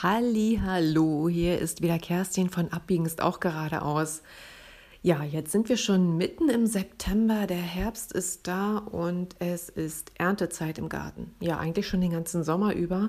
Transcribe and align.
Halli, 0.00 0.60
hallo, 0.64 1.28
hier 1.28 1.58
ist 1.58 1.82
wieder 1.82 1.98
Kerstin 1.98 2.50
von 2.50 2.70
Abbiegen 2.70 3.04
ist 3.04 3.20
auch 3.20 3.40
geradeaus. 3.40 4.22
Ja, 5.02 5.24
jetzt 5.24 5.50
sind 5.50 5.68
wir 5.68 5.76
schon 5.76 6.16
mitten 6.16 6.48
im 6.50 6.68
September, 6.68 7.48
der 7.48 7.56
Herbst 7.56 8.12
ist 8.12 8.46
da 8.46 8.78
und 8.78 9.34
es 9.40 9.68
ist 9.68 10.12
Erntezeit 10.16 10.78
im 10.78 10.88
Garten. 10.88 11.34
Ja, 11.40 11.58
eigentlich 11.58 11.88
schon 11.88 12.00
den 12.00 12.12
ganzen 12.12 12.44
Sommer 12.44 12.74
über. 12.74 13.08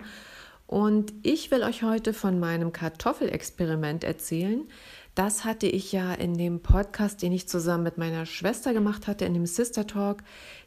Und 0.65 1.13
ich 1.21 1.51
will 1.51 1.61
euch 1.61 1.83
heute 1.83 2.11
von 2.11 2.39
meinem 2.39 2.73
Kartoffelexperiment 2.73 4.03
erzählen. 4.03 4.67
Das 5.13 5.45
hatte 5.45 5.67
ich 5.67 5.91
ja 5.91 6.15
in 6.15 6.39
dem 6.39 6.63
Podcast, 6.63 7.21
den 7.21 7.33
ich 7.33 7.47
zusammen 7.47 7.83
mit 7.83 7.99
meiner 7.99 8.25
Schwester 8.25 8.73
gemacht 8.73 9.05
hatte, 9.05 9.25
in 9.25 9.35
dem 9.35 9.45
Sister 9.45 9.85
Talk, 9.85 10.23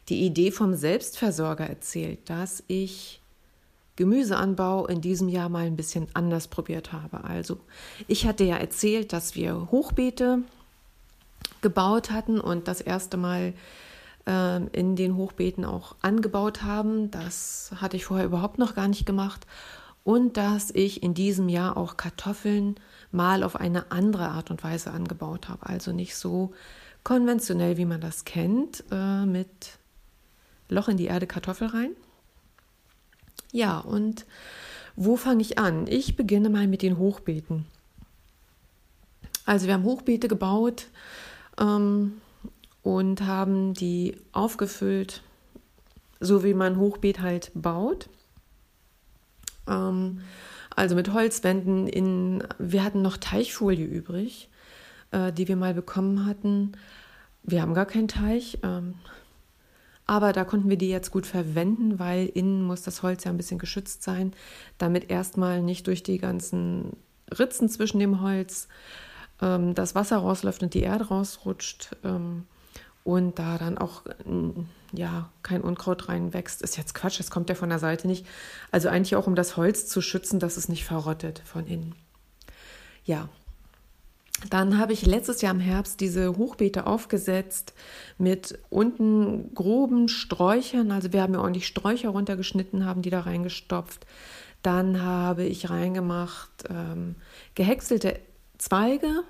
die 0.07 0.25
Idee 0.25 0.51
vom 0.51 0.73
Selbstversorger 0.73 1.67
erzählt, 1.67 2.29
dass 2.29 2.63
ich 2.67 3.22
Gemüseanbau 3.95 4.87
in 4.87 5.01
diesem 5.01 5.29
Jahr 5.29 5.49
mal 5.49 5.65
ein 5.65 5.75
bisschen 5.75 6.07
anders 6.13 6.47
probiert 6.47 6.93
habe. 6.93 7.23
Also, 7.23 7.59
ich 8.07 8.25
hatte 8.25 8.43
ja 8.43 8.57
erzählt, 8.57 9.13
dass 9.13 9.35
wir 9.35 9.69
Hochbeete 9.71 10.39
gebaut 11.61 12.11
hatten 12.11 12.39
und 12.39 12.67
das 12.67 12.81
erste 12.81 13.17
Mal 13.17 13.53
äh, 14.27 14.63
in 14.67 14.95
den 14.95 15.15
Hochbeeten 15.15 15.65
auch 15.65 15.95
angebaut 16.01 16.63
haben. 16.63 17.11
Das 17.11 17.71
hatte 17.75 17.97
ich 17.97 18.05
vorher 18.05 18.25
überhaupt 18.25 18.59
noch 18.59 18.75
gar 18.75 18.87
nicht 18.87 19.05
gemacht. 19.05 19.45
Und 20.03 20.35
dass 20.35 20.69
ich 20.71 21.01
in 21.01 21.13
diesem 21.13 21.47
Jahr 21.47 21.77
auch 21.77 21.95
Kartoffeln 21.95 22.75
mal 23.11 23.43
auf 23.43 23.55
eine 23.55 23.91
andere 23.91 24.29
Art 24.29 24.51
und 24.51 24.63
Weise 24.63 24.91
angebaut 24.91 25.47
habe. 25.47 25.65
Also 25.65 25.93
nicht 25.93 26.15
so 26.15 26.51
konventionell, 27.03 27.77
wie 27.77 27.85
man 27.85 28.01
das 28.01 28.25
kennt, 28.25 28.83
äh, 28.91 29.25
mit 29.25 29.77
Loch 30.69 30.89
in 30.89 30.97
die 30.97 31.05
Erde 31.05 31.27
Kartoffel 31.27 31.67
rein, 31.67 31.91
ja, 33.53 33.77
und 33.77 34.25
wo 34.95 35.15
fange 35.15 35.41
ich 35.41 35.59
an? 35.59 35.85
Ich 35.87 36.17
beginne 36.17 36.49
mal 36.49 36.67
mit 36.67 36.81
den 36.81 36.97
Hochbeeten. 36.97 37.65
Also 39.45 39.67
wir 39.67 39.75
haben 39.75 39.83
Hochbeete 39.83 40.27
gebaut 40.27 40.87
ähm, 41.59 42.13
und 42.81 43.21
haben 43.21 43.75
die 43.75 44.17
aufgefüllt, 44.31 45.21
so 46.19 46.43
wie 46.43 46.55
man 46.55 46.77
Hochbeet 46.77 47.21
halt 47.21 47.51
baut. 47.53 48.09
Ähm, 49.67 50.21
also 50.75 50.95
mit 50.95 51.13
Holzwänden 51.13 51.87
in, 51.87 52.43
wir 52.57 52.83
hatten 52.83 53.03
noch 53.03 53.17
Teichfolie 53.17 53.85
übrig, 53.85 54.49
äh, 55.11 55.31
die 55.31 55.47
wir 55.47 55.57
mal 55.57 55.75
bekommen 55.75 56.25
hatten. 56.25 56.71
Wir 57.43 57.61
haben 57.61 57.75
gar 57.75 57.85
keinen 57.85 58.07
Teich. 58.07 58.57
Ähm, 58.63 58.95
aber 60.05 60.33
da 60.33 60.43
konnten 60.43 60.69
wir 60.69 60.77
die 60.77 60.89
jetzt 60.89 61.11
gut 61.11 61.25
verwenden, 61.25 61.99
weil 61.99 62.27
innen 62.27 62.63
muss 62.63 62.81
das 62.81 63.03
Holz 63.03 63.23
ja 63.23 63.31
ein 63.31 63.37
bisschen 63.37 63.59
geschützt 63.59 64.03
sein, 64.03 64.33
damit 64.77 65.09
erstmal 65.09 65.61
nicht 65.61 65.87
durch 65.87 66.03
die 66.03 66.17
ganzen 66.17 66.97
Ritzen 67.31 67.69
zwischen 67.69 67.99
dem 67.99 68.21
Holz 68.21 68.67
ähm, 69.41 69.73
das 69.75 69.95
Wasser 69.95 70.17
rausläuft 70.17 70.63
und 70.63 70.73
die 70.73 70.81
Erde 70.81 71.05
rausrutscht 71.05 71.95
ähm, 72.03 72.45
und 73.03 73.39
da 73.39 73.57
dann 73.57 73.77
auch 73.77 74.03
ja 74.93 75.29
kein 75.41 75.61
Unkraut 75.61 76.09
reinwächst. 76.09 76.61
Ist 76.61 76.77
jetzt 76.77 76.93
Quatsch, 76.93 77.19
das 77.19 77.31
kommt 77.31 77.49
ja 77.49 77.55
von 77.55 77.69
der 77.69 77.79
Seite 77.79 78.07
nicht. 78.07 78.25
Also 78.71 78.89
eigentlich 78.89 79.15
auch 79.15 79.27
um 79.27 79.35
das 79.35 79.57
Holz 79.57 79.87
zu 79.87 80.01
schützen, 80.01 80.39
dass 80.39 80.57
es 80.57 80.69
nicht 80.69 80.85
verrottet 80.85 81.41
von 81.45 81.65
innen. 81.65 81.95
Ja, 83.05 83.27
dann 84.49 84.77
habe 84.77 84.93
ich 84.93 85.05
letztes 85.05 85.41
Jahr 85.41 85.53
im 85.53 85.59
Herbst 85.59 85.99
diese 85.99 86.35
Hochbeete 86.35 86.85
aufgesetzt 86.87 87.73
mit 88.17 88.59
unten 88.69 89.53
groben 89.53 90.07
Sträuchern. 90.07 90.91
Also 90.91 91.13
wir 91.13 91.21
haben 91.21 91.33
ja 91.33 91.39
ordentlich 91.39 91.67
Sträucher 91.67 92.09
runtergeschnitten, 92.09 92.85
haben 92.85 93.01
die 93.01 93.09
da 93.09 93.21
reingestopft. 93.21 94.05
Dann 94.61 95.01
habe 95.01 95.43
ich 95.43 95.69
reingemacht 95.69 96.49
ähm, 96.69 97.15
gehäckselte 97.55 98.19
Zweige. 98.57 99.23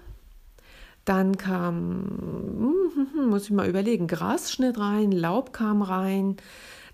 Dann 1.05 1.38
kam, 1.38 2.94
hm, 2.95 3.30
muss 3.30 3.45
ich 3.45 3.52
mal 3.52 3.67
überlegen, 3.67 4.08
Grasschnitt 4.08 4.77
rein, 4.77 5.11
Laub 5.11 5.52
kam 5.54 5.82
rein. 5.82 6.38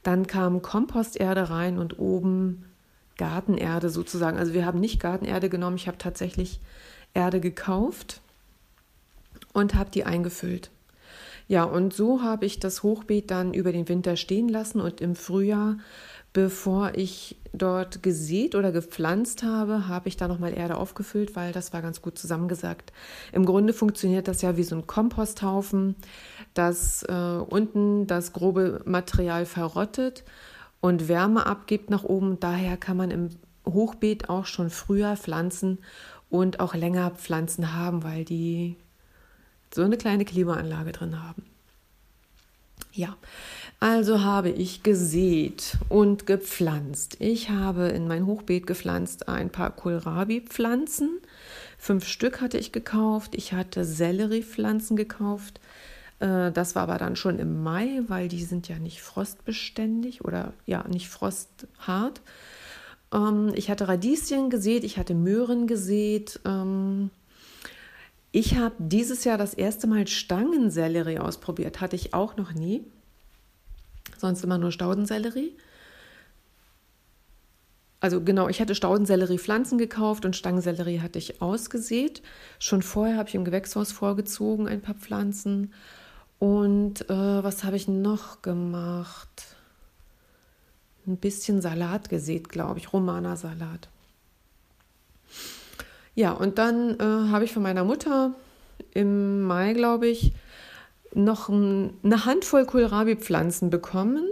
Dann 0.03 0.25
kam 0.25 0.61
Komposterde 0.61 1.49
rein 1.49 1.77
und 1.77 1.99
oben 1.99 2.65
Gartenerde 3.17 3.89
sozusagen. 3.89 4.37
Also 4.37 4.53
wir 4.53 4.65
haben 4.65 4.79
nicht 4.79 4.99
Gartenerde 4.99 5.49
genommen. 5.49 5.75
Ich 5.75 5.87
habe 5.87 5.97
tatsächlich 5.97 6.59
Erde 7.13 7.39
gekauft 7.39 8.21
und 9.53 9.75
habe 9.75 9.91
die 9.91 10.03
eingefüllt. 10.03 10.69
Ja, 11.47 11.63
und 11.63 11.93
so 11.93 12.21
habe 12.21 12.45
ich 12.45 12.59
das 12.59 12.83
Hochbeet 12.83 13.31
dann 13.31 13.55
über 13.55 13.71
den 13.71 13.89
Winter 13.89 14.15
stehen 14.15 14.49
lassen 14.49 14.79
und 14.79 15.01
im 15.01 15.15
Frühjahr, 15.15 15.77
bevor 16.31 16.91
ich 16.93 17.37
dort 17.53 18.03
gesät 18.03 18.53
oder 18.53 18.71
gepflanzt 18.71 19.41
habe, 19.41 19.87
habe 19.87 20.09
ich 20.09 20.15
da 20.15 20.27
nochmal 20.27 20.55
Erde 20.55 20.77
aufgefüllt, 20.77 21.35
weil 21.35 21.51
das 21.51 21.73
war 21.73 21.81
ganz 21.81 22.03
gut 22.03 22.19
zusammengesagt. 22.19 22.93
Im 23.31 23.45
Grunde 23.45 23.73
funktioniert 23.73 24.27
das 24.27 24.43
ja 24.43 24.57
wie 24.57 24.63
so 24.63 24.75
ein 24.75 24.85
Komposthaufen, 24.85 25.95
dass 26.53 27.01
äh, 27.03 27.13
unten 27.13 28.05
das 28.05 28.31
grobe 28.31 28.81
Material 28.85 29.47
verrottet 29.47 30.23
und 30.81 31.07
Wärme 31.07 31.47
abgibt 31.47 31.89
nach 31.89 32.03
oben. 32.03 32.39
Daher 32.39 32.77
kann 32.77 32.97
man 32.97 33.09
im 33.09 33.29
Hochbeet 33.65 34.29
auch 34.29 34.45
schon 34.45 34.69
früher 34.69 35.17
pflanzen 35.17 35.79
und 36.29 36.59
auch 36.59 36.75
länger 36.75 37.11
Pflanzen 37.11 37.73
haben, 37.73 38.03
weil 38.03 38.25
die 38.25 38.75
so 39.73 39.83
eine 39.83 39.97
kleine 39.97 40.25
Klimaanlage 40.25 40.91
drin 40.91 41.21
haben. 41.21 41.43
Ja, 42.91 43.15
also 43.79 44.23
habe 44.23 44.49
ich 44.49 44.83
gesät 44.83 45.77
und 45.89 46.25
gepflanzt. 46.25 47.17
Ich 47.19 47.49
habe 47.49 47.87
in 47.89 48.07
mein 48.07 48.25
Hochbeet 48.25 48.67
gepflanzt 48.67 49.29
ein 49.29 49.51
paar 49.51 49.71
Kohlrabi-Pflanzen. 49.71 51.19
Fünf 51.77 52.07
Stück 52.07 52.41
hatte 52.41 52.57
ich 52.57 52.71
gekauft. 52.71 53.35
Ich 53.35 53.53
hatte 53.53 53.85
Selleriepflanzen 53.85 54.97
gekauft. 54.97 55.61
Äh, 56.19 56.51
das 56.51 56.75
war 56.75 56.83
aber 56.83 56.97
dann 56.97 57.15
schon 57.15 57.39
im 57.39 57.63
Mai, 57.63 58.01
weil 58.07 58.27
die 58.27 58.43
sind 58.43 58.67
ja 58.67 58.79
nicht 58.79 59.01
frostbeständig 59.01 60.25
oder 60.25 60.53
ja 60.65 60.85
nicht 60.87 61.07
frosthart. 61.07 62.21
Ähm, 63.13 63.51
ich 63.55 63.69
hatte 63.69 63.87
Radieschen 63.87 64.49
gesät, 64.49 64.83
ich 64.83 64.97
hatte 64.97 65.13
Möhren 65.13 65.67
gesät. 65.67 66.39
Ähm, 66.45 67.09
ich 68.31 68.57
habe 68.57 68.75
dieses 68.77 69.23
Jahr 69.23 69.37
das 69.37 69.53
erste 69.53 69.87
Mal 69.87 70.07
Stangensellerie 70.07 71.19
ausprobiert. 71.19 71.81
Hatte 71.81 71.95
ich 71.95 72.13
auch 72.13 72.37
noch 72.37 72.53
nie. 72.53 72.83
Sonst 74.17 74.43
immer 74.43 74.57
nur 74.57 74.71
Staudensellerie. 74.71 75.53
Also 78.01 78.21
genau, 78.23 78.47
ich 78.47 78.61
hatte 78.61 78.75
Staudensellerie-Pflanzen 78.75 79.77
gekauft 79.77 80.23
und 80.23 80.35
Stangensellerie 80.35 81.01
hatte 81.01 81.19
ich 81.19 81.41
ausgesät. 81.41 82.21
Schon 82.57 82.81
vorher 82.81 83.17
habe 83.17 83.27
ich 83.27 83.35
im 83.35 83.43
Gewächshaus 83.43 83.91
vorgezogen 83.91 84.67
ein 84.67 84.81
paar 84.81 84.95
Pflanzen. 84.95 85.73
Und 86.37 87.09
äh, 87.09 87.43
was 87.43 87.65
habe 87.65 87.75
ich 87.75 87.87
noch 87.89 88.41
gemacht? 88.41 89.57
Ein 91.09 91.17
bisschen 91.17 91.61
Salat 91.61 92.09
gesät, 92.09 92.49
glaube 92.49 92.79
ich, 92.79 92.93
Romana-Salat. 92.93 93.89
Ja, 96.15 96.31
und 96.31 96.57
dann 96.57 96.99
äh, 96.99 97.03
habe 97.31 97.45
ich 97.45 97.53
von 97.53 97.63
meiner 97.63 97.83
Mutter 97.83 98.33
im 98.93 99.41
Mai, 99.41 99.73
glaube 99.73 100.07
ich, 100.07 100.33
noch 101.13 101.49
eine 101.49 102.25
Handvoll 102.25 102.65
Kohlrabi-Pflanzen 102.65 103.69
bekommen. 103.69 104.23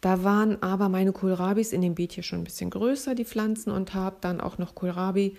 Da 0.00 0.22
waren 0.22 0.62
aber 0.62 0.88
meine 0.88 1.12
Kohlrabis 1.12 1.72
in 1.72 1.82
dem 1.82 1.94
Beet 1.94 2.12
hier 2.12 2.22
schon 2.22 2.40
ein 2.40 2.44
bisschen 2.44 2.70
größer, 2.70 3.14
die 3.14 3.24
Pflanzen, 3.24 3.70
und 3.72 3.94
habe 3.94 4.16
dann 4.20 4.40
auch 4.40 4.58
noch 4.58 4.74
Kohlrabi 4.74 5.36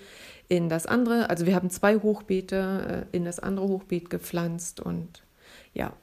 in 0.49 0.67
das 0.67 0.85
andere, 0.85 1.29
also 1.29 1.45
wir 1.45 1.55
haben 1.55 1.69
zwei 1.69 1.97
Hochbeete 1.97 3.05
äh, 3.11 3.15
in 3.15 3.23
das 3.23 3.39
andere 3.39 3.67
Hochbeet 3.67 4.09
gepflanzt 4.09 4.79
und 4.79 5.23
ja, 5.73 5.93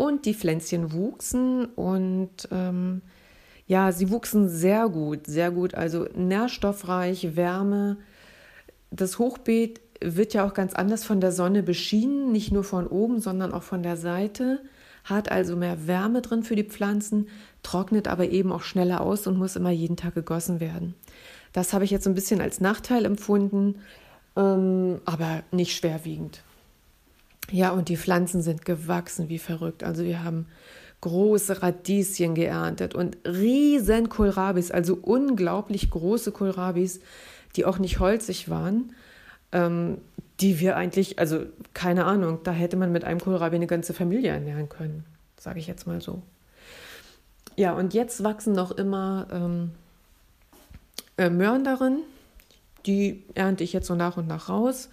und 0.00 0.24
die 0.24 0.32
Pflänzchen 0.32 0.94
wuchsen 0.94 1.66
und 1.66 2.48
ähm, 2.50 3.02
ja, 3.66 3.92
sie 3.92 4.08
wuchsen 4.08 4.48
sehr 4.48 4.88
gut, 4.88 5.26
sehr 5.26 5.50
gut, 5.50 5.74
also 5.74 6.06
nährstoffreich, 6.16 7.36
Wärme. 7.36 7.98
Das 8.90 9.18
Hochbeet 9.18 9.82
wird 10.00 10.32
ja 10.32 10.46
auch 10.46 10.54
ganz 10.54 10.72
anders 10.72 11.04
von 11.04 11.20
der 11.20 11.32
Sonne 11.32 11.62
beschienen, 11.62 12.32
nicht 12.32 12.50
nur 12.50 12.64
von 12.64 12.86
oben, 12.86 13.20
sondern 13.20 13.52
auch 13.52 13.62
von 13.62 13.82
der 13.82 13.98
Seite, 13.98 14.62
hat 15.04 15.30
also 15.30 15.54
mehr 15.54 15.86
Wärme 15.86 16.22
drin 16.22 16.44
für 16.44 16.56
die 16.56 16.64
Pflanzen, 16.64 17.28
trocknet 17.62 18.08
aber 18.08 18.30
eben 18.30 18.52
auch 18.52 18.62
schneller 18.62 19.02
aus 19.02 19.26
und 19.26 19.36
muss 19.36 19.54
immer 19.54 19.70
jeden 19.70 19.98
Tag 19.98 20.14
gegossen 20.14 20.60
werden. 20.60 20.94
Das 21.52 21.74
habe 21.74 21.84
ich 21.84 21.90
jetzt 21.90 22.06
ein 22.06 22.14
bisschen 22.14 22.40
als 22.40 22.58
Nachteil 22.58 23.04
empfunden, 23.04 23.80
ähm, 24.34 25.02
aber 25.04 25.42
nicht 25.52 25.76
schwerwiegend. 25.76 26.42
Ja, 27.50 27.70
und 27.70 27.88
die 27.88 27.96
Pflanzen 27.96 28.42
sind 28.42 28.64
gewachsen 28.64 29.28
wie 29.28 29.38
verrückt. 29.38 29.82
Also 29.82 30.04
wir 30.04 30.22
haben 30.22 30.46
große 31.00 31.62
Radieschen 31.62 32.34
geerntet 32.34 32.94
und 32.94 33.16
riesen 33.26 34.08
Kohlrabis, 34.08 34.70
also 34.70 34.98
unglaublich 35.00 35.90
große 35.90 36.30
Kohlrabis, 36.30 37.00
die 37.56 37.64
auch 37.64 37.78
nicht 37.78 38.00
holzig 38.00 38.48
waren, 38.48 38.92
ähm, 39.52 39.98
die 40.40 40.60
wir 40.60 40.76
eigentlich, 40.76 41.18
also 41.18 41.44
keine 41.74 42.04
Ahnung, 42.04 42.40
da 42.44 42.52
hätte 42.52 42.76
man 42.76 42.92
mit 42.92 43.04
einem 43.04 43.20
Kohlrabi 43.20 43.56
eine 43.56 43.66
ganze 43.66 43.94
Familie 43.94 44.30
ernähren 44.30 44.68
können, 44.68 45.04
sage 45.38 45.58
ich 45.58 45.66
jetzt 45.66 45.86
mal 45.86 46.00
so. 46.00 46.22
Ja, 47.56 47.72
und 47.72 47.94
jetzt 47.94 48.22
wachsen 48.22 48.52
noch 48.52 48.70
immer 48.70 49.26
ähm, 49.32 49.70
äh, 51.18 51.30
Möhren 51.30 51.64
darin. 51.64 51.98
Die 52.86 53.24
ernte 53.34 53.64
ich 53.64 53.72
jetzt 53.72 53.86
so 53.86 53.94
nach 53.94 54.16
und 54.16 54.28
nach 54.28 54.48
raus. 54.48 54.88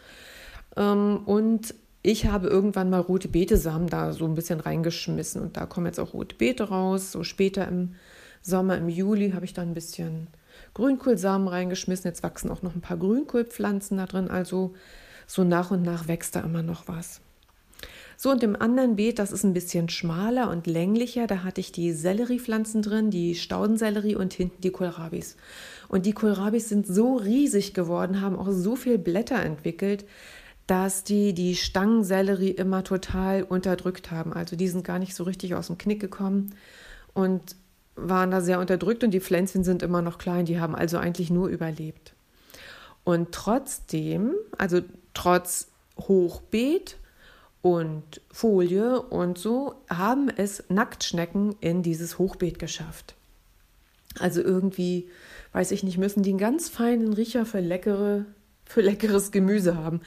Ähm, 0.75 1.21
und 1.25 1.74
ich 2.07 2.25
habe 2.25 2.48
irgendwann 2.48 2.89
mal 2.89 3.01
rote 3.01 3.27
Betesamen 3.27 3.89
da 3.89 4.13
so 4.13 4.24
ein 4.24 4.33
bisschen 4.33 4.62
reingeschmissen 4.62 5.42
und 5.42 5.57
da 5.57 5.65
kommen 5.65 5.88
jetzt 5.88 6.00
auch 6.00 6.13
rote 6.13 6.38
Beete 6.38 6.69
raus. 6.69 7.12
So 7.12 7.25
später 7.25 7.68
im 7.68 7.95
Sommer, 8.42 8.77
im 8.77 8.88
Juli, 8.88 9.31
habe 9.31 9.44
ich 9.44 9.54
dann 9.54 9.71
ein 9.71 9.74
bisschen 9.74 10.27
Grünkohlsamen 10.74 11.50
reingeschmissen. 11.50 12.07
Jetzt 12.07 12.24
wachsen 12.24 12.50
auch 12.50 12.62
noch 12.62 12.75
ein 12.75 12.80
paar 12.80 12.95
Grünkohlpflanzen 12.95 13.98
da 13.98 14.06
drin. 14.06 14.30
Also 14.30 14.74
so 15.25 15.44
nach 15.44 15.69
und 15.69 15.81
nach 15.81 16.07
wächst 16.07 16.38
da 16.38 16.39
immer 16.39 16.63
noch 16.63 16.88
was. 16.88 17.19
So, 18.15 18.31
und 18.31 18.42
im 18.42 18.56
anderen 18.56 18.95
Beet, 18.95 19.19
das 19.19 19.33
ist 19.33 19.44
ein 19.44 19.53
bisschen 19.53 19.89
schmaler 19.89 20.50
und 20.50 20.65
länglicher, 20.65 21.27
da 21.27 21.44
hatte 21.44 21.62
ich 21.62 21.71
die 21.71 21.92
Selleriepflanzen 21.92 22.81
drin, 22.81 23.12
die 23.12 23.36
Staudensellerie 23.36 24.15
und 24.15 24.33
hinten 24.33 24.62
die 24.62 24.71
Kohlrabis. 24.71 25.36
Und 25.88 26.07
die 26.07 26.13
Kohlrabis 26.13 26.68
sind 26.69 26.88
so 26.88 27.18
riesig 27.18 27.75
geworden, 27.75 28.21
haben 28.21 28.39
auch 28.39 28.50
so 28.50 28.75
viel 28.75 28.98
Blätter 28.98 29.39
entwickelt, 29.44 30.06
dass 30.68 31.04
die 31.04 31.34
die 31.34 31.56
Stangensellerie 31.56 32.52
immer 32.52 32.84
total 32.84 33.44
unterdrückt 33.44 34.12
haben. 34.12 34.34
Also 34.34 34.56
die 34.56 34.68
sind 34.68 34.84
gar 34.84 35.00
nicht 35.00 35.16
so 35.16 35.24
richtig 35.24 35.56
aus 35.56 35.68
dem 35.68 35.78
Knick 35.78 36.02
gekommen 36.02 36.54
und 37.14 37.56
waren 37.96 38.30
da 38.30 38.42
sehr 38.42 38.60
unterdrückt 38.60 39.04
und 39.04 39.12
die 39.12 39.22
Pflänzchen 39.22 39.64
sind 39.64 39.81
immer 39.81 40.02
noch 40.02 40.18
klein, 40.18 40.46
die 40.46 40.60
haben 40.60 40.75
also 40.75 40.98
eigentlich 40.98 41.31
nur 41.31 41.48
überlebt. 41.48 42.14
Und 43.04 43.31
trotzdem, 43.31 44.36
also 44.58 44.81
trotz 45.14 45.69
Hochbeet 45.98 46.98
und 47.62 48.22
Folie 48.30 49.02
und 49.02 49.38
so, 49.38 49.75
haben 49.90 50.30
es 50.30 50.63
Nacktschnecken 50.70 51.56
in 51.62 51.81
dieses 51.81 52.20
Hochbeet 52.20 52.60
geschafft. 52.60 53.16
Also 54.20 54.42
irgendwie, 54.42 55.10
weiß 55.54 55.72
ich 55.72 55.84
nicht, 55.84 55.98
müssen 55.98 56.22
die 56.22 56.31
einen 56.31 56.40
ganz 56.40 56.70
feinen 56.70 57.13
Riecher 57.13 57.46
für 57.46 57.62
leckere, 57.62 58.25
für 58.66 58.81
leckeres 58.81 59.31
Gemüse 59.31 59.75
haben. 59.75 60.02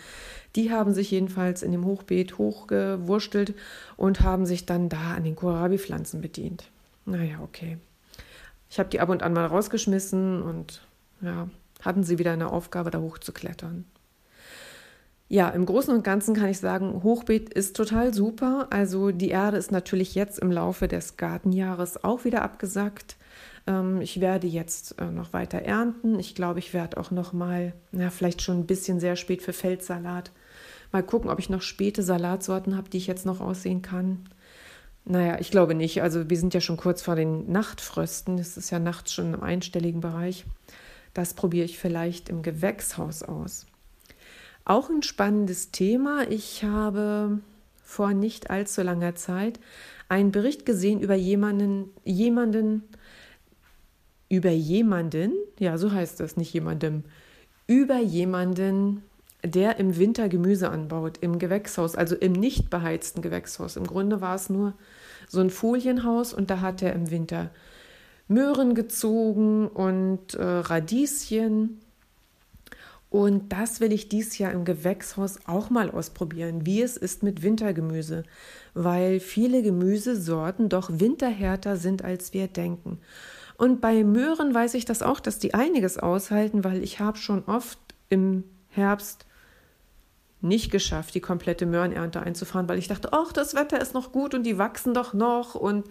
Die 0.57 0.73
haben 0.73 0.93
sich 0.93 1.11
jedenfalls 1.11 1.63
in 1.63 1.73
dem 1.73 1.85
Hochbeet 1.85 2.39
hochgewurstelt 2.39 3.55
und 3.97 4.21
haben 4.21 4.47
sich 4.47 4.67
dann 4.67 4.89
da 4.89 5.15
an 5.15 5.25
den 5.25 5.37
Kohlrabi-Pflanzen 5.37 6.21
bedient. 6.21 6.65
Naja, 7.07 7.41
okay. 7.43 7.79
Ich 8.69 8.79
habe 8.79 8.89
die 8.89 9.01
ab 9.01 9.09
und 9.09 9.23
an 9.23 9.33
mal 9.33 9.47
rausgeschmissen 9.47 10.43
und 10.43 10.83
ja, 11.21 11.49
hatten 11.83 12.05
sie 12.05 12.19
wieder 12.19 12.33
eine 12.33 12.51
Aufgabe, 12.51 12.91
da 12.91 13.01
hochzuklettern. 13.01 13.85
Ja, 15.29 15.49
im 15.51 15.65
Großen 15.65 15.95
und 15.95 16.03
Ganzen 16.03 16.35
kann 16.35 16.49
ich 16.49 16.59
sagen, 16.59 17.05
Hochbeet 17.05 17.55
ist 17.55 17.77
total 17.77 18.13
super. 18.13 18.67
Also 18.71 19.13
die 19.13 19.29
Erde 19.29 19.59
ist 19.59 19.71
natürlich 19.71 20.17
jetzt 20.17 20.41
im 20.41 20.51
Laufe 20.51 20.89
des 20.89 21.17
Gartenjahres 21.17 22.03
auch 22.03 22.25
wieder 22.25 22.43
abgesackt. 22.43 23.17
Ähm, 23.69 24.01
ich 24.01 24.21
werde 24.21 24.49
jetzt 24.49 25.01
äh, 25.01 25.05
noch 25.05 25.33
weiter 25.33 25.59
ernten. 25.59 26.19
Ich 26.19 26.35
glaube, 26.35 26.59
ich 26.59 26.75
werde 26.75 26.97
auch 26.97 27.13
noch 27.13 27.33
mal, 27.33 27.75
na, 27.93 28.11
vielleicht 28.11 28.43
schon 28.43 28.59
ein 28.59 28.67
bisschen 28.67 28.99
sehr 28.99 29.15
spät 29.15 29.43
für 29.43 29.53
Feldsalat. 29.53 30.33
Mal 30.93 31.03
gucken, 31.03 31.31
ob 31.31 31.39
ich 31.39 31.51
noch 31.51 31.63
späte 31.63 32.03
Salatsorten 32.03 32.77
habe, 32.77 32.91
die 32.91 32.99
ich 32.99 33.07
jetzt 33.07 33.27
noch 33.27 33.41
aussehen 33.41 33.83
kann. 33.83 34.29
Naja, 35.05 35.39
ich 35.41 35.51
glaube 35.51 35.75
nicht. 35.75 36.03
Also 36.03 36.29
wir 36.29 36.37
sind 36.37 36.55
ja 36.55 36.61
schon 36.61 36.77
kurz 36.77 37.03
vor 37.03 37.17
den 37.17 37.51
Nachtfrösten. 37.51 38.39
Es 38.39 38.57
ist 38.57 38.71
ja 38.71 38.79
nachts 38.79 39.13
schon 39.13 39.35
im 39.35 39.43
einstelligen 39.43 40.01
Bereich. 40.01 40.45
Das 41.15 41.35
probiere 41.35 41.65
ich 41.65 41.79
vielleicht 41.79 42.29
im 42.29 42.43
Gewächshaus 42.43 43.23
aus. 43.23 43.67
Auch 44.65 44.91
ein 44.91 45.03
spannendes 45.03 45.71
Thema. 45.71 46.29
Ich 46.29 46.65
habe 46.65 47.41
vor 47.83 48.13
nicht 48.13 48.51
allzu 48.51 48.83
langer 48.83 49.17
Zeit 49.17 49.59
einen 50.09 50.33
Bericht 50.33 50.67
gesehen 50.67 51.01
über 51.01 51.15
jemanden, 51.15 51.91
jemanden, 52.05 52.85
über 54.29 54.51
jemanden, 54.51 55.33
ja, 55.59 55.77
so 55.77 55.91
heißt 55.91 56.21
das, 56.21 56.37
nicht 56.37 56.53
jemandem, 56.53 57.05
über 57.67 57.99
jemanden, 57.99 59.03
der 59.45 59.79
im 59.79 59.97
Winter 59.97 60.29
Gemüse 60.29 60.71
anbaut, 60.71 61.19
im 61.21 61.39
Gewächshaus, 61.39 61.97
also 61.97 62.15
im 62.15 62.33
nicht 62.33 62.71
beheizten 62.71 63.23
Gewächshaus. 63.23 63.77
Im 63.77 63.87
Grunde 63.87 64.21
war 64.21 64.35
es 64.35 64.51
nur 64.51 64.75
so 65.29 65.41
ein 65.41 65.51
Folienhaus 65.51 66.33
und 66.33 66.51
da 66.51 66.61
hat 66.61 66.83
er 66.83 66.93
im 66.93 67.11
Winter 67.11 67.51
Möhren 68.29 68.75
gezogen 68.75 69.69
und 69.69 70.35
äh, 70.35 70.43
Radieschen 70.43 71.81
und 73.11 73.53
das 73.53 73.81
will 73.81 73.93
ich 73.93 74.09
dieses 74.09 74.39
Jahr 74.39 74.53
im 74.53 74.65
Gewächshaus 74.65 75.41
auch 75.45 75.69
mal 75.69 75.91
ausprobieren, 75.91 76.65
wie 76.65 76.81
es 76.81 76.97
ist 76.97 77.25
mit 77.25 77.43
Wintergemüse, 77.43 78.23
weil 78.73 79.19
viele 79.19 79.63
Gemüsesorten 79.63 80.69
doch 80.69 80.91
winterhärter 80.93 81.77
sind, 81.77 82.05
als 82.05 82.33
wir 82.33 82.47
denken. 82.47 82.99
Und 83.59 83.81
bei 83.81 84.05
Möhren 84.05 84.55
weiß 84.55 84.75
ich 84.75 84.85
das 84.85 85.03
auch, 85.03 85.19
dass 85.19 85.41
die 85.41 85.55
einiges 85.55 85.99
aushalten, 85.99 86.63
weil 86.63 86.85
ich 86.85 87.01
habe 87.01 87.19
schon 87.19 87.45
oft 87.47 87.79
im 88.09 88.45
Herbst 88.69 89.27
nicht 90.43 90.71
geschafft, 90.71 91.15
die 91.15 91.21
komplette 91.21 91.67
Möhrenernte 91.67 92.21
einzufahren, 92.21 92.69
weil 92.69 92.79
ich 92.79 92.89
dachte, 92.89 93.13
ach, 93.13 93.33
das 93.33 93.55
Wetter 93.55 93.81
ist 93.81 93.95
noch 93.95 94.13
gut 94.13 94.35
und 94.35 94.45
die 94.45 94.59
wachsen 94.59 94.95
doch 94.95 95.13
noch. 95.15 95.55
Und 95.55 95.87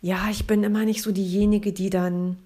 ja, 0.00 0.28
ich 0.30 0.46
bin 0.46 0.62
immer 0.62 0.84
nicht 0.84 1.02
so 1.02 1.12
diejenige, 1.12 1.72
die 1.72 1.90
dann 1.90 2.36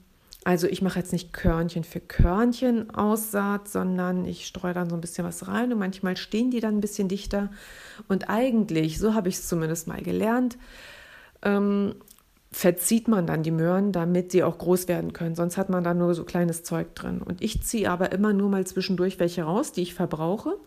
also 0.44 0.66
ich 0.66 0.82
mache 0.82 0.98
jetzt 0.98 1.12
nicht 1.12 1.32
Körnchen 1.32 1.84
für 1.84 2.00
Körnchen 2.00 2.90
Aussaat, 2.90 3.68
sondern 3.68 4.24
ich 4.24 4.46
streue 4.46 4.74
dann 4.74 4.90
so 4.90 4.96
ein 4.96 5.00
bisschen 5.00 5.24
was 5.24 5.46
rein 5.46 5.72
und 5.72 5.78
manchmal 5.78 6.16
stehen 6.16 6.50
die 6.50 6.58
dann 6.58 6.78
ein 6.78 6.80
bisschen 6.80 7.06
dichter. 7.06 7.50
Und 8.08 8.28
eigentlich, 8.28 8.98
so 8.98 9.14
habe 9.14 9.28
ich 9.28 9.36
es 9.36 9.46
zumindest 9.46 9.86
mal 9.86 10.02
gelernt, 10.02 10.58
ähm, 11.42 11.94
verzieht 12.52 13.08
man 13.08 13.26
dann 13.26 13.42
die 13.42 13.50
Möhren, 13.50 13.92
damit 13.92 14.30
sie 14.30 14.44
auch 14.44 14.58
groß 14.58 14.86
werden 14.86 15.12
können. 15.14 15.34
Sonst 15.34 15.56
hat 15.56 15.70
man 15.70 15.82
da 15.82 15.94
nur 15.94 16.14
so 16.14 16.24
kleines 16.24 16.62
Zeug 16.62 16.94
drin. 16.94 17.22
Und 17.22 17.42
ich 17.42 17.62
ziehe 17.62 17.90
aber 17.90 18.12
immer 18.12 18.32
nur 18.34 18.50
mal 18.50 18.66
zwischendurch 18.66 19.18
welche 19.18 19.44
raus, 19.44 19.72
die 19.72 19.82
ich 19.82 19.94
verbrauche 19.94 20.58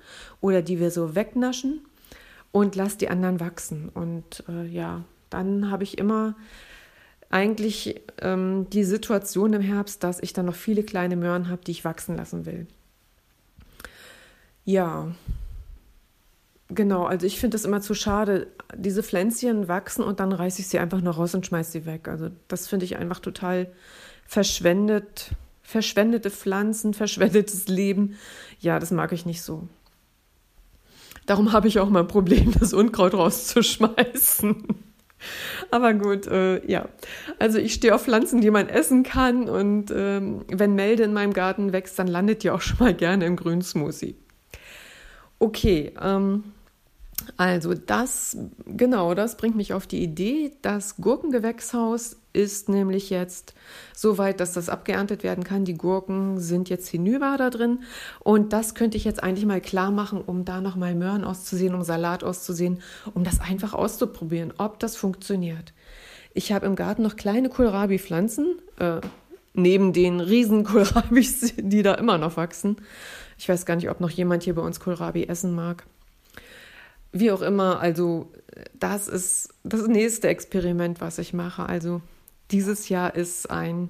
oder 0.41 0.63
die 0.63 0.79
wir 0.79 0.89
so 0.89 1.15
wegnaschen 1.15 1.81
und 2.51 2.75
lasse 2.75 2.97
die 2.97 3.09
anderen 3.09 3.39
wachsen. 3.39 3.89
Und 3.89 4.43
äh, 4.49 4.65
ja, 4.65 5.03
dann 5.29 5.69
habe 5.69 5.83
ich 5.83 5.97
immer 5.99 6.35
eigentlich 7.29 8.01
ähm, 8.21 8.67
die 8.71 8.83
Situation 8.83 9.53
im 9.53 9.61
Herbst, 9.61 10.03
dass 10.03 10.21
ich 10.21 10.33
dann 10.33 10.45
noch 10.45 10.55
viele 10.55 10.83
kleine 10.83 11.15
Möhren 11.15 11.49
habe, 11.49 11.63
die 11.63 11.71
ich 11.71 11.85
wachsen 11.85 12.15
lassen 12.15 12.45
will. 12.45 12.65
Ja, 14.63 15.11
genau. 16.69 17.05
Also 17.05 17.25
ich 17.25 17.39
finde 17.39 17.55
das 17.55 17.65
immer 17.65 17.81
zu 17.81 17.93
schade. 17.93 18.47
Diese 18.75 19.03
Pflänzchen 19.03 19.67
wachsen 19.67 20.03
und 20.03 20.19
dann 20.19 20.31
reiße 20.31 20.61
ich 20.61 20.67
sie 20.67 20.79
einfach 20.79 21.01
noch 21.01 21.17
raus 21.17 21.35
und 21.35 21.45
schmeiße 21.45 21.71
sie 21.71 21.85
weg. 21.85 22.07
Also 22.07 22.29
das 22.47 22.67
finde 22.67 22.85
ich 22.85 22.97
einfach 22.97 23.19
total 23.19 23.71
verschwendet. 24.25 25.31
Verschwendete 25.61 26.29
Pflanzen, 26.29 26.93
verschwendetes 26.95 27.67
Leben. 27.67 28.17
Ja, 28.59 28.79
das 28.79 28.91
mag 28.91 29.11
ich 29.11 29.25
nicht 29.25 29.41
so. 29.41 29.67
Darum 31.25 31.53
habe 31.53 31.67
ich 31.67 31.79
auch 31.79 31.89
mal 31.89 32.01
ein 32.01 32.07
Problem, 32.07 32.53
das 32.59 32.73
Unkraut 32.73 33.15
rauszuschmeißen. 33.15 34.63
Aber 35.71 35.93
gut, 35.93 36.27
äh, 36.27 36.65
ja. 36.69 36.87
Also 37.39 37.57
ich 37.57 37.73
stehe 37.73 37.95
auf 37.95 38.03
Pflanzen, 38.03 38.41
die 38.41 38.51
man 38.51 38.69
essen 38.69 39.03
kann. 39.03 39.49
Und 39.49 39.91
ähm, 39.95 40.45
wenn 40.49 40.75
Melde 40.75 41.03
in 41.03 41.13
meinem 41.13 41.33
Garten 41.33 41.73
wächst, 41.73 41.97
dann 41.97 42.07
landet 42.07 42.43
die 42.43 42.51
auch 42.51 42.61
schon 42.61 42.77
mal 42.79 42.93
gerne 42.93 43.25
im 43.25 43.35
Grünsmoothie. 43.35 44.15
Okay, 45.39 45.93
ähm, 46.01 46.43
also 47.37 47.73
das, 47.73 48.37
genau, 48.65 49.13
das 49.13 49.37
bringt 49.37 49.55
mich 49.55 49.73
auf 49.73 49.87
die 49.87 50.01
Idee, 50.03 50.53
das 50.61 50.97
Gurkengewächshaus 50.97 52.17
ist 52.33 52.69
nämlich 52.69 53.09
jetzt 53.09 53.53
so 53.93 54.17
weit, 54.17 54.39
dass 54.39 54.53
das 54.53 54.69
abgeerntet 54.69 55.23
werden 55.23 55.43
kann. 55.43 55.63
Die 55.63 55.77
Gurken 55.77 56.39
sind 56.39 56.69
jetzt 56.69 56.87
hinüber 56.89 57.35
da 57.37 57.49
drin 57.49 57.79
und 58.19 58.51
das 58.53 58.75
könnte 58.75 58.97
ich 58.97 59.05
jetzt 59.05 59.23
eigentlich 59.23 59.45
mal 59.45 59.61
klar 59.61 59.91
machen, 59.91 60.21
um 60.21 60.45
da 60.45 60.61
nochmal 60.61 60.95
Möhren 60.95 61.23
auszusehen, 61.23 61.73
um 61.73 61.83
Salat 61.83 62.23
auszusehen, 62.23 62.81
um 63.13 63.23
das 63.23 63.39
einfach 63.39 63.73
auszuprobieren, 63.73 64.53
ob 64.57 64.79
das 64.79 64.95
funktioniert. 64.97 65.73
Ich 66.33 66.51
habe 66.51 66.65
im 66.65 66.75
Garten 66.75 67.01
noch 67.01 67.15
kleine 67.15 67.47
Kohlrabi-Pflanzen, 67.49 68.59
äh, 68.79 68.99
neben 69.53 69.93
den 69.93 70.19
riesen 70.19 70.65
Kohlrabis, 70.65 71.53
die 71.57 71.81
da 71.81 71.93
immer 71.93 72.17
noch 72.17 72.35
wachsen. 72.35 72.77
Ich 73.37 73.47
weiß 73.47 73.65
gar 73.65 73.75
nicht, 73.75 73.89
ob 73.89 74.01
noch 74.01 74.09
jemand 74.09 74.43
hier 74.43 74.55
bei 74.55 74.61
uns 74.61 74.81
Kohlrabi 74.81 75.25
essen 75.25 75.55
mag. 75.55 75.85
Wie 77.17 77.31
auch 77.31 77.41
immer, 77.41 77.79
also 77.79 78.29
das 78.73 79.07
ist 79.07 79.53
das 79.63 79.87
nächste 79.87 80.27
Experiment, 80.27 80.99
was 80.99 81.17
ich 81.17 81.31
mache. 81.31 81.65
Also 81.65 82.01
dieses 82.51 82.89
Jahr 82.89 83.15
ist 83.15 83.49
ein 83.49 83.89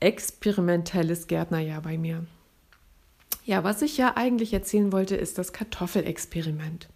experimentelles 0.00 1.28
Gärtnerjahr 1.28 1.82
bei 1.82 1.98
mir. 1.98 2.26
Ja, 3.44 3.62
was 3.62 3.80
ich 3.82 3.96
ja 3.96 4.16
eigentlich 4.16 4.52
erzählen 4.52 4.90
wollte, 4.90 5.14
ist 5.14 5.38
das 5.38 5.52
Kartoffelexperiment. 5.52 6.88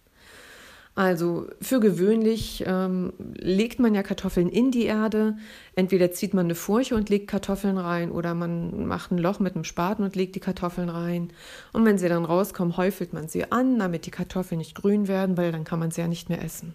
Also 0.95 1.47
für 1.61 1.81
gewöhnlich 1.81 2.63
ähm, 2.65 3.11
legt 3.37 3.79
man 3.79 3.93
ja 3.93 4.01
Kartoffeln 4.01 4.47
in 4.47 4.71
die 4.71 4.85
Erde. 4.85 5.35
Entweder 5.75 6.11
zieht 6.13 6.33
man 6.33 6.45
eine 6.45 6.55
Furche 6.55 6.95
und 6.95 7.09
legt 7.09 7.27
Kartoffeln 7.27 7.77
rein 7.77 8.11
oder 8.11 8.33
man 8.33 8.87
macht 8.87 9.11
ein 9.11 9.17
Loch 9.17 9.39
mit 9.39 9.55
einem 9.55 9.65
Spaten 9.65 10.03
und 10.03 10.15
legt 10.15 10.35
die 10.35 10.39
Kartoffeln 10.39 10.87
rein. 10.87 11.31
Und 11.73 11.83
wenn 11.83 11.97
sie 11.97 12.07
dann 12.07 12.23
rauskommen, 12.23 12.77
häufelt 12.77 13.11
man 13.11 13.27
sie 13.27 13.51
an, 13.51 13.77
damit 13.77 14.05
die 14.05 14.11
Kartoffeln 14.11 14.59
nicht 14.59 14.75
grün 14.75 15.09
werden, 15.09 15.35
weil 15.35 15.51
dann 15.51 15.65
kann 15.65 15.79
man 15.79 15.91
sie 15.91 15.99
ja 15.99 16.07
nicht 16.07 16.29
mehr 16.29 16.41
essen. 16.41 16.73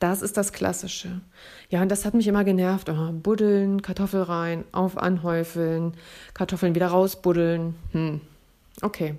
Das 0.00 0.20
ist 0.20 0.36
das 0.36 0.52
Klassische. 0.52 1.22
Ja, 1.70 1.80
und 1.80 1.90
das 1.90 2.04
hat 2.04 2.12
mich 2.12 2.26
immer 2.26 2.44
genervt. 2.44 2.90
Oh, 2.90 3.12
buddeln, 3.12 3.80
Kartoffel 3.80 4.22
rein, 4.22 4.64
auf 4.72 4.98
anhäufeln, 4.98 5.94
Kartoffeln 6.34 6.74
wieder 6.74 6.88
rausbuddeln. 6.88 7.74
Hm. 7.92 8.20
Okay. 8.82 9.16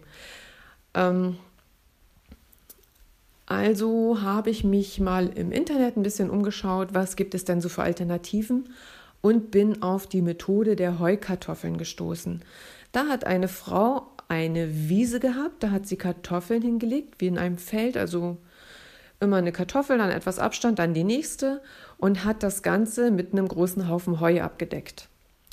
Ähm, 0.94 1.38
also 3.52 4.22
habe 4.22 4.50
ich 4.50 4.64
mich 4.64 5.02
mal 5.02 5.28
im 5.28 5.52
Internet 5.52 5.98
ein 5.98 6.04
bisschen 6.04 6.30
umgeschaut, 6.30 6.94
was 6.94 7.18
gibt 7.18 7.36
es 7.36 7.44
denn 7.44 7.60
so 7.60 7.68
für 7.68 7.84
Alternativen 7.84 8.70
und 9.20 9.52
bin 9.52 9.84
auf 9.84 10.08
die 10.08 10.22
Methode 10.22 10.78
der 10.78 11.00
Heukartoffeln 11.00 11.76
gestoßen. 11.76 12.44
Da 12.94 13.08
hat 13.08 13.26
eine 13.26 13.50
Frau 13.50 14.08
eine 14.30 14.88
Wiese 14.88 15.20
gehabt, 15.20 15.64
da 15.64 15.72
hat 15.72 15.86
sie 15.86 15.98
Kartoffeln 15.98 16.62
hingelegt, 16.62 17.16
wie 17.20 17.28
in 17.28 17.38
einem 17.38 17.58
Feld, 17.58 17.98
also 17.98 18.38
immer 19.20 19.36
eine 19.36 19.52
Kartoffel, 19.52 19.98
dann 19.98 20.12
etwas 20.12 20.40
Abstand, 20.40 20.80
dann 20.80 20.94
die 20.94 21.04
nächste 21.04 21.62
und 21.98 22.24
hat 22.24 22.44
das 22.44 22.64
Ganze 22.64 23.12
mit 23.12 23.34
einem 23.34 23.50
großen 23.50 23.90
Haufen 23.90 24.22
Heu 24.22 24.42
abgedeckt. 24.42 25.10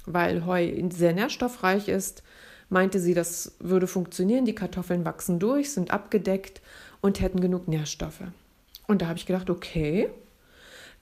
Weil 0.06 0.46
Heu 0.46 0.72
sehr 0.90 1.14
nährstoffreich 1.14 1.88
ist, 1.88 2.22
meinte 2.68 3.00
sie, 3.00 3.14
das 3.14 3.56
würde 3.58 3.88
funktionieren. 3.88 4.44
Die 4.44 4.54
Kartoffeln 4.54 5.04
wachsen 5.04 5.40
durch, 5.40 5.72
sind 5.72 5.90
abgedeckt 5.90 6.62
und 7.00 7.20
hätten 7.20 7.40
genug 7.40 7.68
Nährstoffe. 7.68 8.22
Und 8.86 9.02
da 9.02 9.08
habe 9.08 9.18
ich 9.18 9.26
gedacht, 9.26 9.50
okay, 9.50 10.08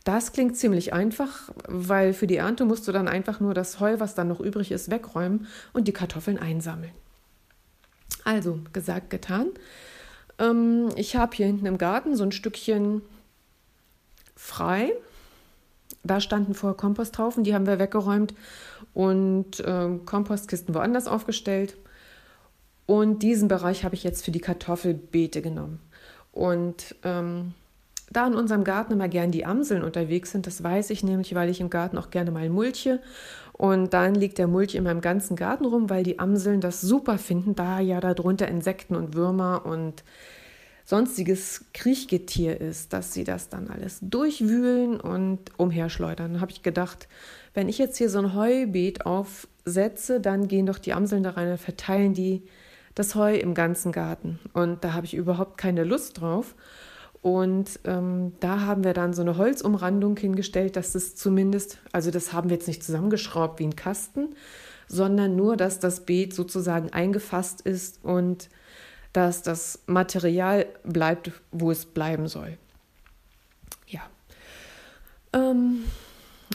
das 0.04 0.32
klingt 0.32 0.56
ziemlich 0.56 0.92
einfach, 0.92 1.50
weil 1.66 2.12
für 2.12 2.26
die 2.26 2.36
Ernte 2.36 2.64
musst 2.64 2.86
du 2.86 2.92
dann 2.92 3.08
einfach 3.08 3.40
nur 3.40 3.54
das 3.54 3.80
Heu, 3.80 3.98
was 3.98 4.14
dann 4.14 4.28
noch 4.28 4.40
übrig 4.40 4.70
ist, 4.70 4.90
wegräumen 4.90 5.46
und 5.72 5.88
die 5.88 5.92
Kartoffeln 5.92 6.38
einsammeln. 6.38 6.92
Also, 8.24 8.60
gesagt, 8.72 9.10
getan. 9.10 9.48
Ähm, 10.38 10.90
ich 10.96 11.16
habe 11.16 11.36
hier 11.36 11.46
hinten 11.46 11.66
im 11.66 11.78
Garten 11.78 12.16
so 12.16 12.22
ein 12.22 12.32
Stückchen 12.32 13.02
frei. 14.36 14.92
Da 16.04 16.20
standen 16.20 16.54
vorher 16.54 16.76
Komposthaufen, 16.76 17.42
die 17.42 17.54
haben 17.54 17.66
wir 17.66 17.78
weggeräumt 17.78 18.34
und 18.94 19.60
äh, 19.60 19.98
Kompostkisten 20.04 20.74
woanders 20.74 21.08
aufgestellt. 21.08 21.76
Und 22.86 23.22
diesen 23.22 23.48
Bereich 23.48 23.84
habe 23.84 23.94
ich 23.94 24.04
jetzt 24.04 24.24
für 24.24 24.30
die 24.30 24.40
Kartoffelbeete 24.40 25.42
genommen. 25.42 25.80
Und 26.32 26.94
ähm, 27.02 27.54
da 28.10 28.26
in 28.26 28.34
unserem 28.34 28.62
Garten 28.62 28.92
immer 28.92 29.08
gern 29.08 29.32
die 29.32 29.44
Amseln 29.44 29.82
unterwegs 29.82 30.30
sind, 30.30 30.46
das 30.46 30.62
weiß 30.62 30.90
ich 30.90 31.02
nämlich, 31.02 31.34
weil 31.34 31.50
ich 31.50 31.60
im 31.60 31.70
Garten 31.70 31.98
auch 31.98 32.10
gerne 32.10 32.30
mal 32.30 32.48
mulche. 32.48 33.00
Und 33.52 33.94
dann 33.94 34.14
liegt 34.14 34.38
der 34.38 34.46
Mulch 34.46 34.74
in 34.74 34.84
meinem 34.84 35.00
ganzen 35.00 35.34
Garten 35.34 35.64
rum, 35.64 35.90
weil 35.90 36.04
die 36.04 36.18
Amseln 36.18 36.60
das 36.60 36.80
super 36.80 37.18
finden, 37.18 37.54
da 37.54 37.80
ja 37.80 38.00
darunter 38.00 38.46
Insekten 38.46 38.94
und 38.94 39.14
Würmer 39.14 39.64
und 39.64 40.04
sonstiges 40.84 41.64
Kriechgetier 41.74 42.60
ist, 42.60 42.92
dass 42.92 43.12
sie 43.12 43.24
das 43.24 43.48
dann 43.48 43.68
alles 43.68 43.98
durchwühlen 44.02 45.00
und 45.00 45.40
umherschleudern. 45.58 46.34
Dann 46.34 46.40
habe 46.40 46.52
ich 46.52 46.62
gedacht, 46.62 47.08
wenn 47.54 47.68
ich 47.68 47.78
jetzt 47.78 47.96
hier 47.96 48.08
so 48.08 48.20
ein 48.20 48.34
Heubeet 48.34 49.04
aufsetze, 49.04 50.20
dann 50.20 50.46
gehen 50.46 50.66
doch 50.66 50.78
die 50.78 50.92
Amseln 50.92 51.24
da 51.24 51.30
rein 51.30 51.50
und 51.50 51.58
verteilen 51.58 52.14
die 52.14 52.42
das 52.96 53.14
Heu 53.14 53.36
im 53.36 53.54
ganzen 53.54 53.92
Garten. 53.92 54.40
Und 54.52 54.82
da 54.82 54.94
habe 54.94 55.06
ich 55.06 55.14
überhaupt 55.14 55.58
keine 55.58 55.84
Lust 55.84 56.20
drauf. 56.20 56.56
Und 57.22 57.78
ähm, 57.84 58.32
da 58.40 58.60
haben 58.62 58.84
wir 58.84 58.94
dann 58.94 59.12
so 59.12 59.22
eine 59.22 59.36
Holzumrandung 59.36 60.16
hingestellt, 60.16 60.76
dass 60.76 60.92
das 60.92 61.14
zumindest, 61.14 61.78
also 61.92 62.10
das 62.10 62.32
haben 62.32 62.48
wir 62.48 62.56
jetzt 62.56 62.66
nicht 62.66 62.82
zusammengeschraubt 62.82 63.60
wie 63.60 63.66
ein 63.66 63.76
Kasten, 63.76 64.34
sondern 64.88 65.36
nur, 65.36 65.56
dass 65.56 65.78
das 65.78 66.06
Beet 66.06 66.34
sozusagen 66.34 66.92
eingefasst 66.92 67.60
ist 67.60 68.02
und 68.02 68.48
dass 69.12 69.42
das 69.42 69.80
Material 69.86 70.66
bleibt, 70.84 71.32
wo 71.50 71.70
es 71.70 71.84
bleiben 71.84 72.28
soll. 72.28 72.56
Ja. 73.88 74.02
Ähm, 75.32 75.84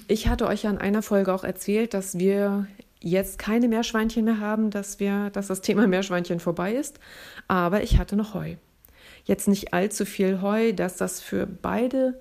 ich 0.08 0.28
hatte 0.28 0.48
euch 0.48 0.64
ja 0.64 0.72
in 0.72 0.78
einer 0.78 1.02
Folge 1.02 1.34
auch 1.34 1.44
erzählt, 1.44 1.94
dass 1.94 2.18
wir 2.18 2.68
jetzt 3.02 3.40
keine 3.40 3.68
Meerschweinchen 3.68 4.26
mehr 4.26 4.40
haben, 4.40 4.70
dass 4.70 5.00
wir, 5.00 5.30
dass 5.32 5.48
das 5.48 5.62
Thema 5.62 5.88
Meerschweinchen 5.88 6.40
vorbei 6.40 6.74
ist. 6.74 7.00
Aber 7.48 7.84
ich 7.84 7.98
hatte 7.98 8.16
noch 8.16 8.34
Heu 8.34 8.56
jetzt 9.26 9.48
nicht 9.48 9.74
allzu 9.74 10.06
viel 10.06 10.42
Heu, 10.42 10.74
dass 10.74 10.98
das 10.98 11.22
für 11.22 11.46
beide 11.46 12.20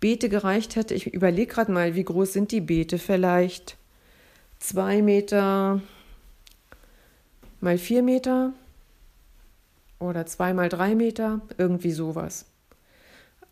Beete 0.00 0.28
gereicht 0.28 0.76
hätte. 0.76 0.94
Ich 0.94 1.12
überlege 1.12 1.52
gerade 1.52 1.72
mal, 1.72 1.94
wie 1.94 2.04
groß 2.04 2.32
sind 2.32 2.52
die 2.52 2.60
Beete? 2.60 2.98
Vielleicht 2.98 3.76
zwei 4.58 5.02
Meter 5.02 5.80
mal 7.60 7.78
vier 7.78 8.02
Meter 8.02 8.52
oder 9.98 10.26
zwei 10.26 10.52
mal 10.52 10.68
drei 10.68 10.94
Meter, 10.94 11.40
irgendwie 11.56 11.92
sowas. 11.92 12.46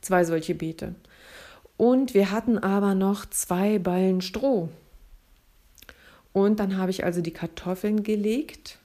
Zwei 0.00 0.24
solche 0.24 0.54
Beete. 0.54 0.94
Und 1.76 2.14
wir 2.14 2.30
hatten 2.30 2.58
aber 2.58 2.94
noch 2.94 3.24
zwei 3.26 3.78
Ballen 3.78 4.20
Stroh. 4.20 4.68
Und 6.34 6.60
dann 6.60 6.76
habe 6.76 6.90
ich 6.90 7.04
also 7.04 7.22
die 7.22 7.32
Kartoffeln 7.32 8.02
gelegt 8.02 8.78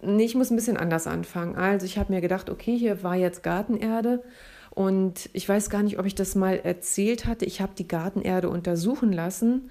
ich 0.00 0.34
muss 0.34 0.50
ein 0.50 0.56
bisschen 0.56 0.76
anders 0.76 1.06
anfangen. 1.06 1.56
Also 1.56 1.86
ich 1.86 1.98
habe 1.98 2.12
mir 2.12 2.20
gedacht, 2.20 2.50
okay, 2.50 2.76
hier 2.76 3.02
war 3.02 3.16
jetzt 3.16 3.42
Gartenerde 3.42 4.22
und 4.70 5.28
ich 5.32 5.48
weiß 5.48 5.70
gar 5.70 5.82
nicht, 5.82 5.98
ob 5.98 6.06
ich 6.06 6.14
das 6.14 6.34
mal 6.34 6.60
erzählt 6.62 7.26
hatte. 7.26 7.44
Ich 7.44 7.60
habe 7.60 7.72
die 7.76 7.88
Gartenerde 7.88 8.48
untersuchen 8.48 9.12
lassen 9.12 9.70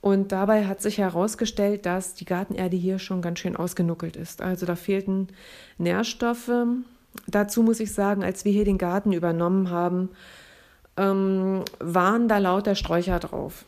und 0.00 0.32
dabei 0.32 0.66
hat 0.66 0.80
sich 0.80 0.98
herausgestellt, 0.98 1.84
dass 1.84 2.14
die 2.14 2.24
Gartenerde 2.24 2.76
hier 2.76 2.98
schon 2.98 3.20
ganz 3.20 3.40
schön 3.40 3.56
ausgenuckelt 3.56 4.16
ist. 4.16 4.40
Also 4.40 4.64
da 4.64 4.76
fehlten 4.76 5.28
Nährstoffe. 5.76 6.50
Dazu 7.26 7.62
muss 7.62 7.80
ich 7.80 7.92
sagen, 7.92 8.24
als 8.24 8.44
wir 8.44 8.52
hier 8.52 8.64
den 8.64 8.78
Garten 8.78 9.12
übernommen 9.12 9.70
haben, 9.70 10.10
ähm, 10.96 11.64
waren 11.80 12.28
da 12.28 12.38
lauter 12.38 12.74
Sträucher 12.74 13.18
drauf. 13.18 13.66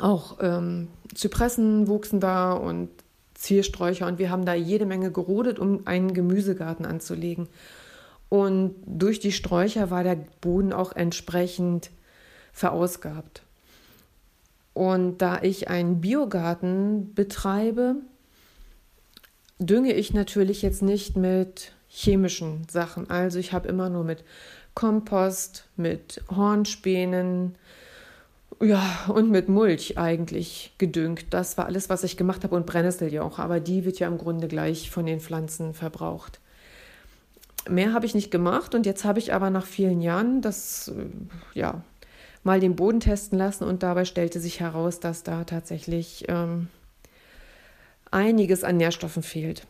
Auch 0.00 0.38
ähm, 0.40 0.88
Zypressen 1.14 1.86
wuchsen 1.86 2.20
da 2.20 2.52
und 2.52 2.88
Ziersträucher 3.34 4.06
und 4.06 4.18
wir 4.18 4.30
haben 4.30 4.44
da 4.44 4.54
jede 4.54 4.86
Menge 4.86 5.10
gerodet, 5.10 5.58
um 5.58 5.86
einen 5.86 6.14
Gemüsegarten 6.14 6.86
anzulegen. 6.86 7.48
Und 8.28 8.76
durch 8.86 9.20
die 9.20 9.32
Sträucher 9.32 9.90
war 9.90 10.04
der 10.04 10.16
Boden 10.40 10.72
auch 10.72 10.92
entsprechend 10.92 11.90
verausgabt. 12.52 13.42
Und 14.74 15.18
da 15.18 15.42
ich 15.42 15.68
einen 15.68 16.00
Biogarten 16.00 17.14
betreibe, 17.14 17.96
dünge 19.58 19.92
ich 19.92 20.14
natürlich 20.14 20.62
jetzt 20.62 20.82
nicht 20.82 21.16
mit 21.16 21.72
chemischen 21.88 22.66
Sachen. 22.70 23.10
Also 23.10 23.38
ich 23.38 23.52
habe 23.52 23.68
immer 23.68 23.90
nur 23.90 24.04
mit 24.04 24.24
Kompost, 24.74 25.68
mit 25.76 26.22
Hornspänen, 26.34 27.56
ja, 28.60 29.04
und 29.08 29.30
mit 29.30 29.48
Mulch 29.48 29.98
eigentlich 29.98 30.74
gedüngt. 30.78 31.26
Das 31.30 31.56
war 31.58 31.66
alles, 31.66 31.88
was 31.88 32.04
ich 32.04 32.16
gemacht 32.16 32.44
habe 32.44 32.56
und 32.56 32.66
Brennnessel 32.66 33.12
ja 33.12 33.22
auch, 33.22 33.38
aber 33.38 33.60
die 33.60 33.84
wird 33.84 33.98
ja 33.98 34.08
im 34.08 34.18
Grunde 34.18 34.48
gleich 34.48 34.90
von 34.90 35.06
den 35.06 35.20
Pflanzen 35.20 35.74
verbraucht. 35.74 36.40
Mehr 37.68 37.92
habe 37.92 38.06
ich 38.06 38.14
nicht 38.14 38.30
gemacht 38.30 38.74
und 38.74 38.86
jetzt 38.86 39.04
habe 39.04 39.18
ich 39.18 39.32
aber 39.32 39.50
nach 39.50 39.66
vielen 39.66 40.00
Jahren 40.00 40.42
das, 40.42 40.88
äh, 40.88 41.58
ja, 41.58 41.82
mal 42.42 42.60
den 42.60 42.74
Boden 42.74 43.00
testen 43.00 43.38
lassen 43.38 43.64
und 43.64 43.82
dabei 43.82 44.04
stellte 44.04 44.40
sich 44.40 44.60
heraus, 44.60 44.98
dass 44.98 45.22
da 45.22 45.44
tatsächlich 45.44 46.24
ähm, 46.28 46.68
einiges 48.10 48.64
an 48.64 48.76
Nährstoffen 48.76 49.22
fehlt. 49.22 49.66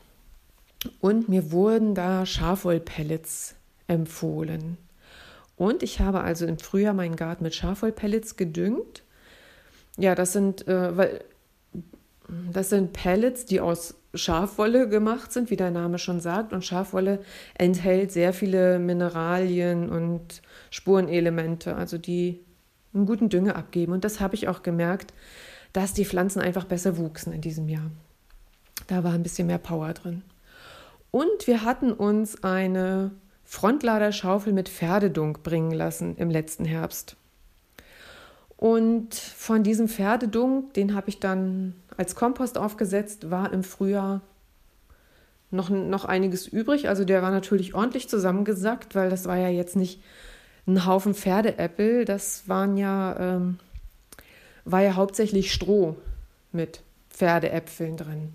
Und 1.01 1.29
mir 1.29 1.53
wurden 1.53 1.95
da 1.95 2.27
Schafwollpellets 2.27 3.55
empfohlen. 3.87 4.79
Und 5.62 5.85
ich 5.85 6.00
habe 6.00 6.23
also 6.23 6.45
im 6.45 6.59
Frühjahr 6.59 6.92
meinen 6.92 7.14
Garten 7.14 7.45
mit 7.45 7.54
Schafwollpellets 7.54 8.35
gedüngt. 8.35 9.04
Ja, 9.97 10.16
das 10.16 10.33
sind, 10.33 10.66
äh, 10.66 10.97
weil, 10.97 11.25
das 12.52 12.71
sind 12.71 12.92
Pellets, 12.92 13.45
die 13.45 13.61
aus 13.61 13.95
Schafwolle 14.12 14.88
gemacht 14.88 15.33
sind, 15.33 15.50
wie 15.50 15.57
der 15.57 15.71
Name 15.71 16.00
schon 16.00 16.19
sagt. 16.19 16.52
Und 16.52 16.64
Schafwolle 16.64 17.21
enthält 17.54 18.11
sehr 18.11 18.33
viele 18.33 18.81
Mineralien 18.81 19.88
und 19.88 20.42
Spurenelemente, 20.71 21.76
also 21.76 21.97
die 21.97 22.40
einen 22.92 23.07
guten 23.07 23.28
Dünger 23.28 23.54
abgeben. 23.54 23.92
Und 23.92 24.02
das 24.02 24.19
habe 24.19 24.35
ich 24.35 24.49
auch 24.49 24.64
gemerkt, 24.64 25.14
dass 25.73 25.92
die 25.92 26.04
Pflanzen 26.04 26.42
einfach 26.42 26.64
besser 26.64 26.97
wuchsen 26.99 27.33
in 27.33 27.40
diesem 27.40 27.69
Jahr. 27.69 27.92
Da 28.88 29.04
war 29.04 29.12
ein 29.12 29.23
bisschen 29.23 29.47
mehr 29.47 29.59
Power 29.59 29.92
drin. 29.92 30.25
Und 31.12 31.47
wir 31.47 31.62
hatten 31.62 31.92
uns 31.92 32.42
eine 32.42 33.12
Frontladerschaufel 33.52 34.54
mit 34.54 34.71
Pferdedunk 34.71 35.42
bringen 35.42 35.73
lassen 35.73 36.16
im 36.16 36.30
letzten 36.30 36.64
Herbst. 36.64 37.16
Und 38.56 39.14
von 39.14 39.62
diesem 39.62 39.88
Pferdedunk, 39.88 40.73
den 40.73 40.94
habe 40.94 41.11
ich 41.11 41.21
dann 41.21 41.75
als 41.99 42.14
Kompost 42.14 42.56
aufgesetzt, 42.56 43.30
war 43.30 43.52
im 43.52 43.62
Frühjahr 43.62 44.23
noch, 45.50 45.68
noch 45.68 46.06
einiges 46.06 46.47
übrig. 46.47 46.88
Also 46.88 47.04
der 47.04 47.21
war 47.21 47.30
natürlich 47.30 47.75
ordentlich 47.75 48.09
zusammengesackt, 48.09 48.94
weil 48.94 49.11
das 49.11 49.26
war 49.26 49.37
ja 49.37 49.50
jetzt 49.50 49.76
nicht 49.76 50.02
ein 50.66 50.87
Haufen 50.87 51.14
Pferdeäppel, 51.14 52.06
das 52.06 52.49
waren 52.49 52.78
ja, 52.78 53.37
ähm, 53.37 53.59
war 54.64 54.80
ja 54.80 54.94
hauptsächlich 54.94 55.52
Stroh 55.52 55.97
mit 56.52 56.80
Pferdeäpfeln 57.11 57.99
drin. 57.99 58.32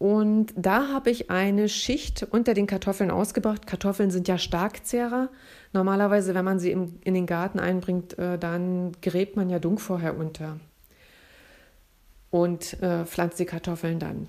Und 0.00 0.54
da 0.56 0.88
habe 0.88 1.10
ich 1.10 1.30
eine 1.30 1.68
Schicht 1.68 2.26
unter 2.30 2.54
den 2.54 2.66
Kartoffeln 2.66 3.10
ausgebracht. 3.10 3.66
Kartoffeln 3.66 4.10
sind 4.10 4.28
ja 4.28 4.38
Starkzehrer. 4.38 5.28
Normalerweise, 5.74 6.34
wenn 6.34 6.44
man 6.46 6.58
sie 6.58 6.70
in, 6.70 6.98
in 7.04 7.12
den 7.12 7.26
Garten 7.26 7.60
einbringt, 7.60 8.18
äh, 8.18 8.38
dann 8.38 8.92
gräbt 9.02 9.36
man 9.36 9.50
ja 9.50 9.58
Dung 9.58 9.78
vorher 9.78 10.16
unter 10.16 10.58
und 12.30 12.82
äh, 12.82 13.04
pflanzt 13.04 13.38
die 13.40 13.44
Kartoffeln 13.44 13.98
dann, 13.98 14.28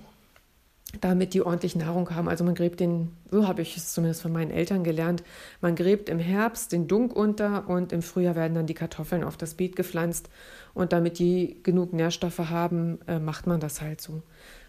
damit 1.00 1.32
die 1.32 1.40
ordentlich 1.40 1.74
Nahrung 1.74 2.14
haben. 2.14 2.28
Also 2.28 2.44
man 2.44 2.54
gräbt 2.54 2.78
den, 2.78 3.16
so 3.30 3.48
habe 3.48 3.62
ich 3.62 3.74
es 3.74 3.94
zumindest 3.94 4.20
von 4.20 4.32
meinen 4.32 4.50
Eltern 4.50 4.84
gelernt, 4.84 5.22
man 5.62 5.74
gräbt 5.74 6.10
im 6.10 6.18
Herbst 6.18 6.72
den 6.72 6.86
Dung 6.86 7.10
unter 7.10 7.66
und 7.66 7.94
im 7.94 8.02
Frühjahr 8.02 8.36
werden 8.36 8.54
dann 8.54 8.66
die 8.66 8.74
Kartoffeln 8.74 9.24
auf 9.24 9.38
das 9.38 9.54
Beet 9.54 9.76
gepflanzt. 9.76 10.28
Und 10.74 10.92
damit 10.92 11.18
die 11.18 11.60
genug 11.62 11.94
Nährstoffe 11.94 12.50
haben, 12.50 12.98
äh, 13.06 13.18
macht 13.18 13.46
man 13.46 13.58
das 13.58 13.80
halt 13.80 14.02
so 14.02 14.22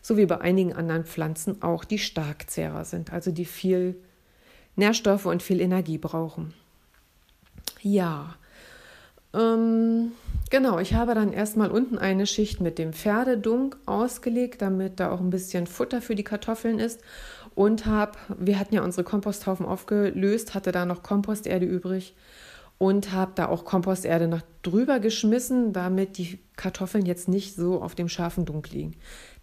so 0.03 0.17
wie 0.17 0.27
bei 0.27 0.39
einigen 0.39 0.73
anderen 0.73 1.05
Pflanzen 1.05 1.63
auch, 1.63 1.85
die 1.85 1.97
Starkzehrer 1.97 2.85
sind, 2.85 3.11
also 3.11 3.31
die 3.31 3.45
viel 3.45 3.95
Nährstoffe 4.75 5.25
und 5.25 5.41
viel 5.41 5.61
Energie 5.61 5.97
brauchen. 5.97 6.53
Ja, 7.81 8.35
ähm, 9.33 10.11
genau, 10.49 10.77
ich 10.79 10.93
habe 10.93 11.15
dann 11.15 11.31
erstmal 11.31 11.71
unten 11.71 11.97
eine 11.97 12.27
Schicht 12.27 12.59
mit 12.59 12.77
dem 12.77 12.91
Pferdedunk 12.91 13.77
ausgelegt, 13.85 14.61
damit 14.61 14.99
da 14.99 15.09
auch 15.09 15.21
ein 15.21 15.29
bisschen 15.29 15.67
Futter 15.67 16.01
für 16.01 16.15
die 16.15 16.23
Kartoffeln 16.23 16.79
ist 16.79 16.99
und 17.55 17.85
habe, 17.85 18.17
wir 18.37 18.59
hatten 18.59 18.75
ja 18.75 18.83
unsere 18.83 19.05
Komposthaufen 19.05 19.65
aufgelöst, 19.65 20.53
hatte 20.53 20.73
da 20.73 20.85
noch 20.85 21.01
Komposterde 21.01 21.65
übrig 21.65 22.13
und 22.77 23.11
habe 23.11 23.31
da 23.35 23.47
auch 23.47 23.65
Komposterde 23.65 24.27
noch 24.27 24.41
drüber 24.61 24.99
geschmissen, 24.99 25.73
damit 25.73 26.17
die 26.17 26.39
Kartoffeln 26.55 27.05
jetzt 27.05 27.27
nicht 27.27 27.55
so 27.55 27.81
auf 27.81 27.95
dem 27.95 28.09
scharfen 28.09 28.45
Dunk 28.45 28.71
liegen. 28.71 28.95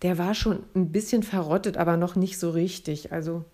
Der 0.02 0.18
war 0.18 0.34
schon 0.34 0.60
ein 0.74 0.92
bisschen 0.92 1.22
verrottet, 1.22 1.76
aber 1.76 1.96
noch 1.96 2.16
nicht 2.16 2.38
so 2.38 2.50
richtig. 2.50 3.12
Also 3.12 3.44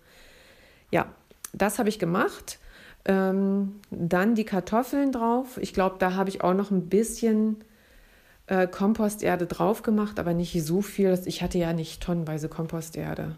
ja, 0.91 1.07
das 1.53 1.79
habe 1.79 1.89
ich 1.89 1.99
gemacht. 1.99 2.59
Ähm, 3.05 3.79
dann 3.89 4.35
die 4.35 4.43
Kartoffeln 4.43 5.11
drauf. 5.11 5.57
Ich 5.61 5.73
glaube, 5.73 5.95
da 5.99 6.13
habe 6.13 6.29
ich 6.29 6.41
auch 6.41 6.53
noch 6.53 6.71
ein 6.71 6.89
bisschen 6.89 7.63
äh, 8.47 8.67
Komposterde 8.67 9.45
drauf 9.45 9.83
gemacht, 9.83 10.19
aber 10.19 10.33
nicht 10.33 10.61
so 10.65 10.81
viel. 10.81 11.17
Ich 11.25 11.41
hatte 11.41 11.57
ja 11.57 11.73
nicht 11.73 12.01
tonnenweise 12.01 12.49
Komposterde. 12.49 13.35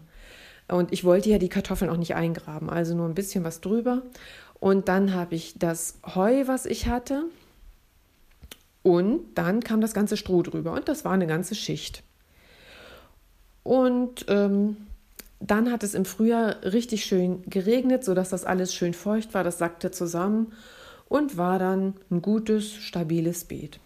Und 0.68 0.92
ich 0.92 1.04
wollte 1.04 1.30
ja 1.30 1.38
die 1.38 1.48
Kartoffeln 1.48 1.90
auch 1.90 1.96
nicht 1.96 2.14
eingraben, 2.14 2.70
also 2.70 2.94
nur 2.94 3.08
ein 3.08 3.14
bisschen 3.14 3.42
was 3.44 3.60
drüber. 3.60 4.02
Und 4.60 4.88
dann 4.88 5.14
habe 5.14 5.34
ich 5.34 5.58
das 5.58 5.98
Heu, 6.14 6.46
was 6.46 6.66
ich 6.66 6.86
hatte. 6.86 7.24
Und 8.82 9.34
dann 9.34 9.60
kam 9.60 9.80
das 9.80 9.94
ganze 9.94 10.16
Stroh 10.16 10.42
drüber. 10.42 10.72
Und 10.72 10.88
das 10.88 11.04
war 11.04 11.12
eine 11.12 11.26
ganze 11.26 11.54
Schicht. 11.54 12.02
Und 13.62 14.26
ähm, 14.28 14.76
dann 15.40 15.72
hat 15.72 15.82
es 15.82 15.94
im 15.94 16.04
Frühjahr 16.04 16.62
richtig 16.62 17.04
schön 17.04 17.42
geregnet, 17.46 18.04
sodass 18.04 18.28
das 18.28 18.44
alles 18.44 18.74
schön 18.74 18.92
feucht 18.92 19.32
war. 19.32 19.44
Das 19.44 19.58
sackte 19.58 19.90
zusammen 19.90 20.52
und 21.08 21.38
war 21.38 21.58
dann 21.58 21.94
ein 22.10 22.20
gutes, 22.20 22.72
stabiles 22.72 23.44
Beet. 23.44 23.80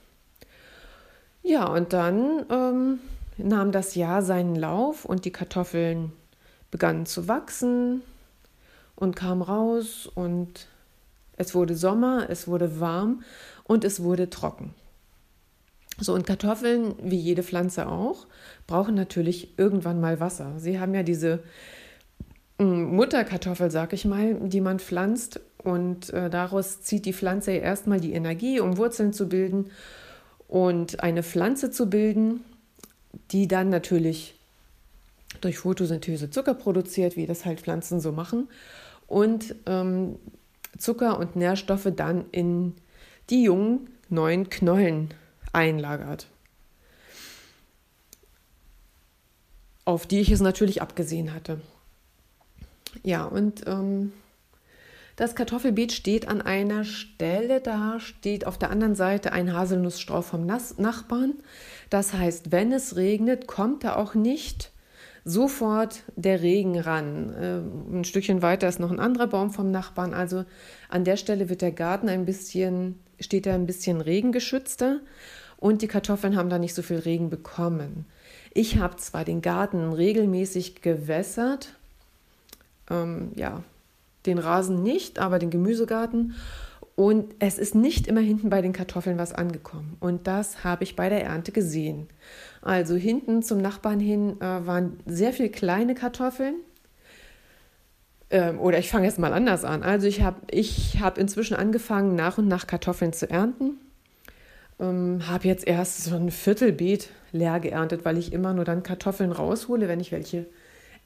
Ja, 1.43 1.66
und 1.66 1.93
dann 1.93 2.47
ähm, 2.50 2.99
nahm 3.37 3.71
das 3.71 3.95
Jahr 3.95 4.23
seinen 4.23 4.57
Lauf 4.57 5.04
und 5.04 5.25
die 5.25 5.31
Kartoffeln 5.31 6.12
begannen 6.71 7.07
zu 7.07 7.28
wachsen 7.28 8.02
und 8.97 9.17
kam 9.17 9.43
raus 9.43 10.07
und 10.07 10.69
es 11.37 11.55
wurde 11.55 11.77
Sommer, 11.77 12.27
es 12.29 12.47
wurde 12.47 12.81
warm 12.81 13.23
und 13.65 13.85
es 13.85 14.03
wurde 14.03 14.31
trocken. 14.31 14.75
So, 15.99 16.13
und 16.13 16.27
Kartoffeln, 16.27 16.95
wie 17.03 17.17
jede 17.17 17.43
Pflanze 17.43 17.89
auch, 17.89 18.27
brauchen 18.67 18.95
natürlich 18.95 19.59
irgendwann 19.59 20.01
mal 20.01 20.19
Wasser. 20.19 20.55
Sie 20.59 20.81
haben 20.81 20.95
ja 20.95 21.05
diese 21.05 21.41
mm, 22.59 22.97
Mutterkartoffel, 22.97 23.71
sag 23.71 23.93
ich 23.93 24.05
mal, 24.05 24.35
die 24.35 24.61
man 24.61 24.81
pflanzt 24.81 25.41
und 25.59 26.13
äh, 26.13 26.31
daraus 26.31 26.83
zieht 26.83 27.07
die 27.07 27.13
Pflanze 27.13 27.53
erstmal 27.53 28.01
die 28.01 28.13
Energie, 28.13 28.61
um 28.61 28.77
Wurzeln 28.77 29.13
zu 29.13 29.29
bilden 29.29 29.71
und 30.49 31.01
eine 31.03 31.23
Pflanze 31.23 31.71
zu 31.71 31.89
bilden, 31.89 32.45
die 33.31 33.47
dann 33.47 33.71
natürlich 33.71 34.35
durch 35.41 35.59
Photosynthese 35.59 36.31
Zucker 36.31 36.55
produziert, 36.55 37.17
wie 37.17 37.27
das 37.27 37.45
halt 37.45 37.61
Pflanzen 37.61 38.01
so 38.01 38.12
machen. 38.12 38.49
Und 39.07 39.55
ähm, 39.67 40.19
Zucker 40.79 41.19
und 41.19 41.37
Nährstoffe 41.37 41.88
dann 41.95 42.25
in 42.31 42.75
die 43.31 43.45
jungen 43.45 43.90
neuen 44.09 44.51
Knollen 44.51 45.14
einlagert. 45.53 46.27
Auf 49.85 50.07
die 50.07 50.21
ich 50.21 50.31
es 50.31 50.40
natürlich 50.40 50.83
abgesehen 50.83 51.35
hatte. 51.35 51.61
Ja, 53.03 53.25
und 53.25 53.67
ähm, 53.67 54.12
das 55.17 55.37
Kartoffelbeet 55.37 55.93
steht 55.93 56.27
an 56.27 56.43
einer 56.43 56.85
Stelle, 56.85 57.61
da 57.61 58.01
steht 58.01 58.47
auf 58.47 58.59
der 58.59 58.71
anderen 58.71 58.95
Seite 58.95 59.33
ein 59.33 59.53
Haselnussstrauch 59.53 60.25
vom 60.25 60.47
Nachbarn. 60.47 61.35
Das 61.90 62.14
heißt, 62.14 62.51
wenn 62.51 62.73
es 62.73 62.97
regnet, 62.97 63.47
kommt 63.47 63.85
er 63.85 63.97
auch 63.99 64.14
nicht 64.14 64.73
sofort 65.25 66.03
der 66.17 66.43
Regen 66.43 66.79
ran. 66.79 67.35
Ähm, 67.39 68.01
ein 68.01 68.05
Stückchen 68.05 68.43
weiter 68.43 68.69
ist 68.69 68.81
noch 68.81 68.91
ein 68.91 69.01
anderer 69.01 69.27
Baum 69.27 69.51
vom 69.51 69.71
Nachbarn. 69.71 70.15
Also 70.15 70.45
an 70.89 71.05
der 71.05 71.17
Stelle 71.17 71.49
wird 71.49 71.63
der 71.63 71.73
Garten 71.73 72.09
ein 72.09 72.27
bisschen, 72.27 72.99
steht 73.21 73.47
er 73.47 73.55
ein 73.55 73.67
bisschen 73.67 74.01
regengeschützter 74.01 75.01
und 75.57 75.83
die 75.83 75.89
Kartoffeln 75.89 76.37
haben 76.37 76.51
da 76.51 76.59
nicht 76.59 76.75
so 76.75 76.83
viel 76.83 76.99
Regen 76.99 77.31
bekommen. 77.31 78.07
Ich 78.53 78.79
habe 78.79 78.97
zwar 78.97 79.25
den 79.25 79.43
Garten 79.43 79.93
regelmäßig 79.93 80.83
gewässert, 80.83 81.75
ähm, 82.91 83.33
ja, 83.35 83.65
den 84.27 84.39
Rasen 84.39 84.83
nicht, 84.83 85.19
aber 85.19 85.39
den 85.39 85.51
Gemüsegarten. 85.51 86.35
Und 86.96 87.35
es 87.40 87.59
ist 87.59 87.74
nicht 87.74 88.07
immer 88.07 88.20
hinten 88.20 88.50
bei 88.50 88.62
den 88.62 88.72
Kartoffeln 88.72 89.18
was 89.18 89.33
angekommen. 89.33 89.96
Und 89.98 90.28
das 90.28 90.62
habe 90.62 90.85
ich 90.85 90.94
bei 90.94 91.09
der 91.09 91.24
Ernte 91.24 91.50
gesehen. 91.50 92.07
Also 92.62 92.94
hinten 92.94 93.42
zum 93.42 93.61
Nachbarn 93.61 93.98
hin 93.98 94.40
äh, 94.40 94.66
waren 94.66 95.00
sehr 95.04 95.33
viele 95.33 95.48
kleine 95.48 95.96
Kartoffeln. 95.96 96.54
Ähm, 98.30 98.61
oder 98.61 98.78
ich 98.78 98.90
fange 98.90 99.07
jetzt 99.07 99.18
mal 99.18 99.33
anders 99.33 99.64
an. 99.64 99.83
Also 99.83 100.07
ich 100.07 100.22
habe 100.22 100.40
ich 100.50 101.00
hab 101.00 101.18
inzwischen 101.18 101.57
angefangen, 101.57 102.14
nach 102.14 102.38
und 102.38 102.46
nach 102.46 102.68
Kartoffeln 102.68 103.12
zu 103.12 103.28
ernten. 103.28 103.78
Ähm, 104.78 105.26
habe 105.26 105.48
jetzt 105.48 105.66
erst 105.66 106.04
so 106.04 106.14
ein 106.14 106.30
Viertelbeet 106.30 107.11
leer 107.33 107.59
geerntet, 107.59 108.04
weil 108.04 108.18
ich 108.18 108.33
immer 108.33 108.54
nur 108.54 108.64
dann 108.64 108.85
Kartoffeln 108.85 109.33
raushole, 109.33 109.88
wenn 109.88 109.98
ich 109.98 110.12
welche 110.12 110.46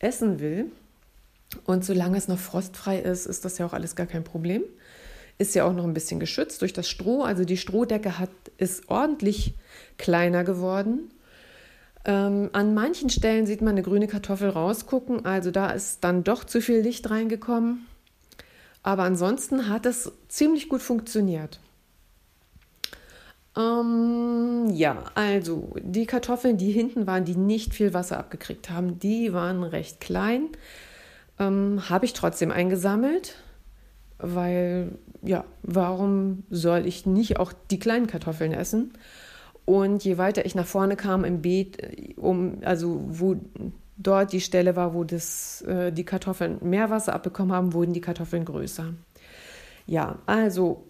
essen 0.00 0.38
will. 0.38 0.70
Und 1.64 1.82
solange 1.82 2.18
es 2.18 2.28
noch 2.28 2.38
frostfrei 2.38 2.98
ist, 2.98 3.24
ist 3.24 3.46
das 3.46 3.56
ja 3.56 3.64
auch 3.64 3.72
alles 3.72 3.96
gar 3.96 4.06
kein 4.06 4.22
Problem 4.22 4.64
ist 5.38 5.54
ja 5.54 5.64
auch 5.64 5.72
noch 5.72 5.84
ein 5.84 5.94
bisschen 5.94 6.20
geschützt 6.20 6.60
durch 6.62 6.72
das 6.72 6.88
Stroh. 6.88 7.22
Also 7.22 7.44
die 7.44 7.56
Strohdecke 7.56 8.18
hat, 8.18 8.30
ist 8.58 8.88
ordentlich 8.90 9.54
kleiner 9.96 10.44
geworden. 10.44 11.12
Ähm, 12.04 12.50
an 12.52 12.74
manchen 12.74 13.08
Stellen 13.08 13.46
sieht 13.46 13.60
man 13.62 13.70
eine 13.70 13.82
grüne 13.82 14.08
Kartoffel 14.08 14.50
rausgucken. 14.50 15.24
Also 15.24 15.50
da 15.50 15.70
ist 15.70 16.02
dann 16.02 16.24
doch 16.24 16.44
zu 16.44 16.60
viel 16.60 16.80
Licht 16.80 17.08
reingekommen. 17.08 17.86
Aber 18.82 19.04
ansonsten 19.04 19.68
hat 19.68 19.86
es 19.86 20.10
ziemlich 20.28 20.68
gut 20.68 20.82
funktioniert. 20.82 21.60
Ähm, 23.56 24.70
ja, 24.72 25.04
also 25.14 25.74
die 25.80 26.06
Kartoffeln, 26.06 26.56
die 26.56 26.72
hinten 26.72 27.06
waren, 27.06 27.24
die 27.24 27.36
nicht 27.36 27.74
viel 27.74 27.94
Wasser 27.94 28.18
abgekriegt 28.18 28.70
haben, 28.70 28.98
die 28.98 29.32
waren 29.32 29.62
recht 29.62 30.00
klein. 30.00 30.48
Ähm, 31.38 31.88
Habe 31.88 32.06
ich 32.06 32.12
trotzdem 32.12 32.50
eingesammelt 32.50 33.36
weil 34.18 34.90
ja, 35.22 35.44
warum 35.62 36.44
soll 36.50 36.86
ich 36.86 37.06
nicht 37.06 37.38
auch 37.38 37.52
die 37.70 37.78
kleinen 37.78 38.06
Kartoffeln 38.06 38.52
essen? 38.52 38.92
Und 39.64 40.04
je 40.04 40.16
weiter 40.16 40.46
ich 40.46 40.54
nach 40.54 40.66
vorne 40.66 40.96
kam 40.96 41.24
im 41.24 41.42
Beet, 41.42 41.82
äh, 41.82 42.14
um, 42.16 42.58
also 42.62 43.00
wo 43.06 43.36
dort 43.98 44.32
die 44.32 44.40
Stelle 44.40 44.76
war, 44.76 44.94
wo 44.94 45.04
das, 45.04 45.62
äh, 45.62 45.92
die 45.92 46.04
Kartoffeln 46.04 46.58
mehr 46.62 46.88
Wasser 46.90 47.14
abbekommen 47.14 47.52
haben, 47.52 47.72
wurden 47.74 47.92
die 47.92 48.00
Kartoffeln 48.00 48.44
größer. 48.44 48.94
Ja, 49.86 50.18
also 50.26 50.84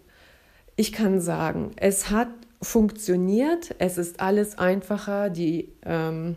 ich 0.75 0.93
kann 0.93 1.19
sagen, 1.19 1.71
es 1.75 2.09
hat 2.09 2.29
funktioniert, 2.61 3.75
es 3.79 3.97
ist 3.97 4.19
alles 4.19 4.57
einfacher, 4.57 5.29
die 5.29 5.73
ähm, 5.85 6.35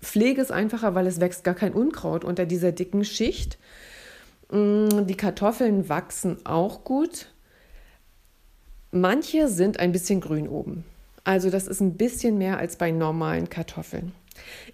Pflege 0.00 0.42
ist 0.42 0.50
einfacher, 0.50 0.94
weil 0.94 1.06
es 1.06 1.20
wächst 1.20 1.44
gar 1.44 1.54
kein 1.54 1.72
Unkraut 1.72 2.24
unter 2.24 2.44
dieser 2.44 2.72
dicken 2.72 3.04
Schicht. 3.04 3.58
Mm, 4.52 5.06
die 5.06 5.16
Kartoffeln 5.16 5.88
wachsen 5.88 6.44
auch 6.44 6.84
gut. 6.84 7.28
Manche 8.90 9.48
sind 9.48 9.80
ein 9.80 9.92
bisschen 9.92 10.20
grün 10.20 10.46
oben. 10.46 10.84
Also 11.24 11.48
das 11.50 11.66
ist 11.66 11.80
ein 11.80 11.94
bisschen 11.94 12.36
mehr 12.36 12.58
als 12.58 12.76
bei 12.76 12.90
normalen 12.90 13.48
Kartoffeln. 13.48 14.12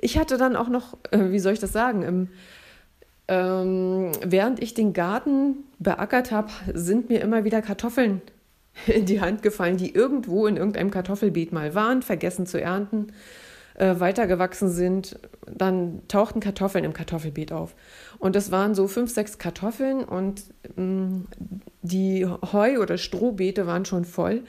Ich 0.01 0.19
hatte 0.19 0.37
dann 0.37 0.57
auch 0.57 0.69
noch, 0.69 0.97
äh, 1.13 1.31
wie 1.31 1.39
soll 1.39 1.53
ich 1.53 1.61
das 1.61 1.73
sagen, 1.73 2.03
im, 2.03 2.29
ähm, 3.29 4.11
während 4.25 4.61
ich 4.61 4.75
den 4.75 4.93
Garten 4.93 5.59
beackert 5.79 6.33
habe, 6.33 6.51
sind 6.75 7.09
mir 7.09 7.21
immer 7.21 7.45
wieder 7.45 7.63
Kartoffeln 7.63 8.21
in 8.87 9.07
die 9.07 9.21
Hand 9.21 9.43
gefallen, 9.43 9.77
die 9.77 9.95
irgendwo 9.95 10.47
in 10.49 10.57
irgendeinem 10.57 10.91
Kartoffelbeet 10.91 11.53
mal 11.53 11.75
waren, 11.77 12.03
vergessen 12.03 12.47
zu 12.47 12.61
ernten. 12.61 13.13
Äh, 13.79 14.01
weitergewachsen 14.01 14.69
sind, 14.69 15.19
dann 15.47 16.03
tauchten 16.09 16.41
Kartoffeln 16.41 16.85
im 16.85 16.93
Kartoffelbeet 16.93 17.53
auf. 17.53 17.75
Und 18.19 18.35
das 18.35 18.51
waren 18.51 18.75
so 18.75 18.89
fünf, 18.89 19.13
sechs 19.13 19.39
Kartoffeln 19.39 20.05
und 20.05 20.43
mh, 20.77 20.83
mm, 20.83 21.29
die 21.83 22.27
Heu- 22.27 22.81
oder 22.81 22.99
Strohbeete 22.99 23.67
waren 23.67 23.85
schon 23.85 24.05
voll. 24.05 24.43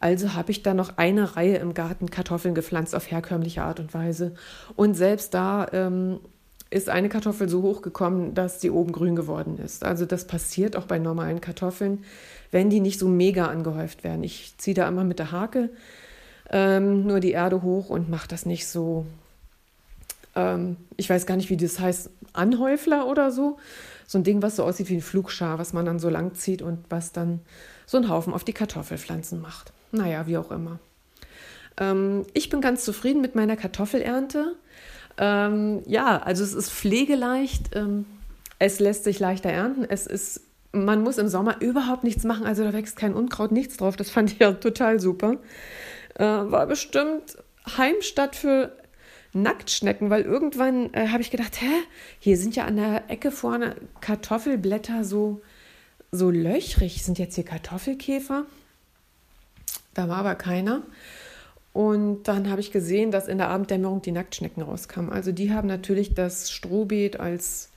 Also 0.00 0.34
habe 0.34 0.52
ich 0.52 0.62
da 0.62 0.74
noch 0.74 0.96
eine 0.96 1.36
Reihe 1.36 1.56
im 1.56 1.74
Garten 1.74 2.08
Kartoffeln 2.08 2.54
gepflanzt 2.54 2.94
auf 2.94 3.10
herkömmliche 3.10 3.62
Art 3.62 3.80
und 3.80 3.94
Weise. 3.94 4.34
Und 4.76 4.94
selbst 4.94 5.34
da 5.34 5.66
ähm, 5.72 6.20
ist 6.70 6.88
eine 6.88 7.08
Kartoffel 7.08 7.48
so 7.48 7.62
hoch 7.62 7.82
gekommen, 7.82 8.34
dass 8.34 8.60
sie 8.60 8.70
oben 8.70 8.92
grün 8.92 9.16
geworden 9.16 9.58
ist. 9.58 9.84
Also 9.84 10.06
das 10.06 10.26
passiert 10.26 10.76
auch 10.76 10.84
bei 10.84 11.00
normalen 11.00 11.40
Kartoffeln, 11.40 12.04
wenn 12.52 12.70
die 12.70 12.80
nicht 12.80 13.00
so 13.00 13.08
mega 13.08 13.46
angehäuft 13.46 14.04
werden. 14.04 14.22
Ich 14.22 14.54
ziehe 14.58 14.74
da 14.74 14.86
immer 14.86 15.02
mit 15.02 15.18
der 15.18 15.32
Hake 15.32 15.70
ähm, 16.50 17.06
nur 17.06 17.20
die 17.20 17.32
Erde 17.32 17.62
hoch 17.62 17.90
und 17.90 18.08
mache 18.08 18.28
das 18.28 18.46
nicht 18.46 18.66
so, 18.66 19.06
ähm, 20.34 20.76
ich 20.96 21.10
weiß 21.10 21.26
gar 21.26 21.36
nicht, 21.36 21.50
wie 21.50 21.56
das 21.56 21.78
heißt, 21.78 22.10
Anhäufler 22.32 23.06
oder 23.06 23.30
so. 23.30 23.58
So 24.06 24.18
ein 24.18 24.24
Ding, 24.24 24.40
was 24.40 24.56
so 24.56 24.64
aussieht 24.64 24.88
wie 24.88 24.96
ein 24.96 25.02
Flugschar, 25.02 25.58
was 25.58 25.72
man 25.72 25.84
dann 25.84 25.98
so 25.98 26.08
lang 26.08 26.34
zieht 26.34 26.62
und 26.62 26.84
was 26.88 27.12
dann 27.12 27.40
so 27.84 27.98
einen 27.98 28.08
Haufen 28.08 28.32
auf 28.32 28.44
die 28.44 28.54
Kartoffelpflanzen 28.54 29.40
macht. 29.40 29.72
Naja, 29.92 30.26
wie 30.26 30.38
auch 30.38 30.50
immer. 30.50 30.78
Ähm, 31.78 32.24
ich 32.32 32.48
bin 32.48 32.60
ganz 32.60 32.84
zufrieden 32.84 33.20
mit 33.20 33.34
meiner 33.34 33.56
Kartoffelernte. 33.56 34.56
Ähm, 35.18 35.82
ja, 35.86 36.18
also 36.18 36.44
es 36.44 36.54
ist 36.54 36.70
pflegeleicht, 36.70 37.74
ähm, 37.74 38.06
es 38.58 38.78
lässt 38.80 39.04
sich 39.04 39.18
leichter 39.18 39.50
ernten, 39.50 39.84
es 39.88 40.06
ist, 40.06 40.42
man 40.72 41.02
muss 41.02 41.18
im 41.18 41.28
Sommer 41.28 41.60
überhaupt 41.60 42.04
nichts 42.04 42.24
machen, 42.24 42.46
also 42.46 42.62
da 42.64 42.72
wächst 42.72 42.96
kein 42.96 43.14
Unkraut, 43.14 43.52
nichts 43.52 43.76
drauf. 43.76 43.96
Das 43.96 44.10
fand 44.10 44.32
ich 44.32 44.38
ja 44.38 44.52
total 44.52 45.00
super. 45.00 45.38
Äh, 46.18 46.24
war 46.24 46.66
bestimmt 46.66 47.38
Heimstatt 47.76 48.36
für 48.36 48.76
Nacktschnecken, 49.32 50.10
weil 50.10 50.22
irgendwann 50.22 50.92
äh, 50.94 51.08
habe 51.08 51.22
ich 51.22 51.30
gedacht, 51.30 51.60
hä, 51.60 51.70
hier 52.18 52.36
sind 52.36 52.56
ja 52.56 52.64
an 52.64 52.76
der 52.76 53.08
Ecke 53.08 53.30
vorne 53.30 53.76
Kartoffelblätter 54.00 55.04
so, 55.04 55.40
so 56.10 56.30
löchrig. 56.30 57.04
Sind 57.04 57.18
jetzt 57.18 57.34
hier 57.34 57.44
Kartoffelkäfer? 57.44 58.46
Da 59.94 60.08
war 60.08 60.18
aber 60.18 60.34
keiner. 60.34 60.82
Und 61.72 62.24
dann 62.24 62.50
habe 62.50 62.60
ich 62.60 62.72
gesehen, 62.72 63.10
dass 63.10 63.28
in 63.28 63.38
der 63.38 63.50
Abenddämmerung 63.50 64.02
die 64.02 64.12
Nacktschnecken 64.12 64.62
rauskamen. 64.62 65.12
Also 65.12 65.32
die 65.32 65.52
haben 65.52 65.68
natürlich 65.68 66.14
das 66.14 66.50
Strohbeet 66.50 67.20
als 67.20 67.70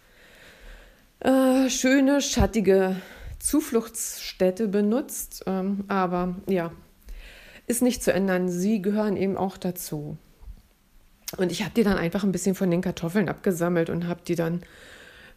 äh, 1.20 1.70
schöne, 1.70 2.22
schattige 2.22 2.96
Zufluchtsstätte 3.40 4.68
benutzt. 4.68 5.44
Ähm, 5.46 5.84
aber 5.88 6.36
ja, 6.48 6.72
ist 7.68 7.82
nicht 7.82 8.04
zu 8.04 8.14
ändern. 8.14 8.50
Sie 8.50 8.82
gehören 8.82 9.18
eben 9.18 9.38
auch 9.38 9.58
dazu. 9.58 10.18
Und 11.38 11.52
ich 11.52 11.64
habe 11.64 11.74
die 11.76 11.84
dann 11.84 11.98
einfach 11.98 12.24
ein 12.24 12.32
bisschen 12.32 12.56
von 12.56 12.70
den 12.70 12.82
Kartoffeln 12.82 13.30
abgesammelt 13.30 13.90
und 13.90 14.08
habe 14.08 14.22
die 14.28 14.36
dann 14.36 14.62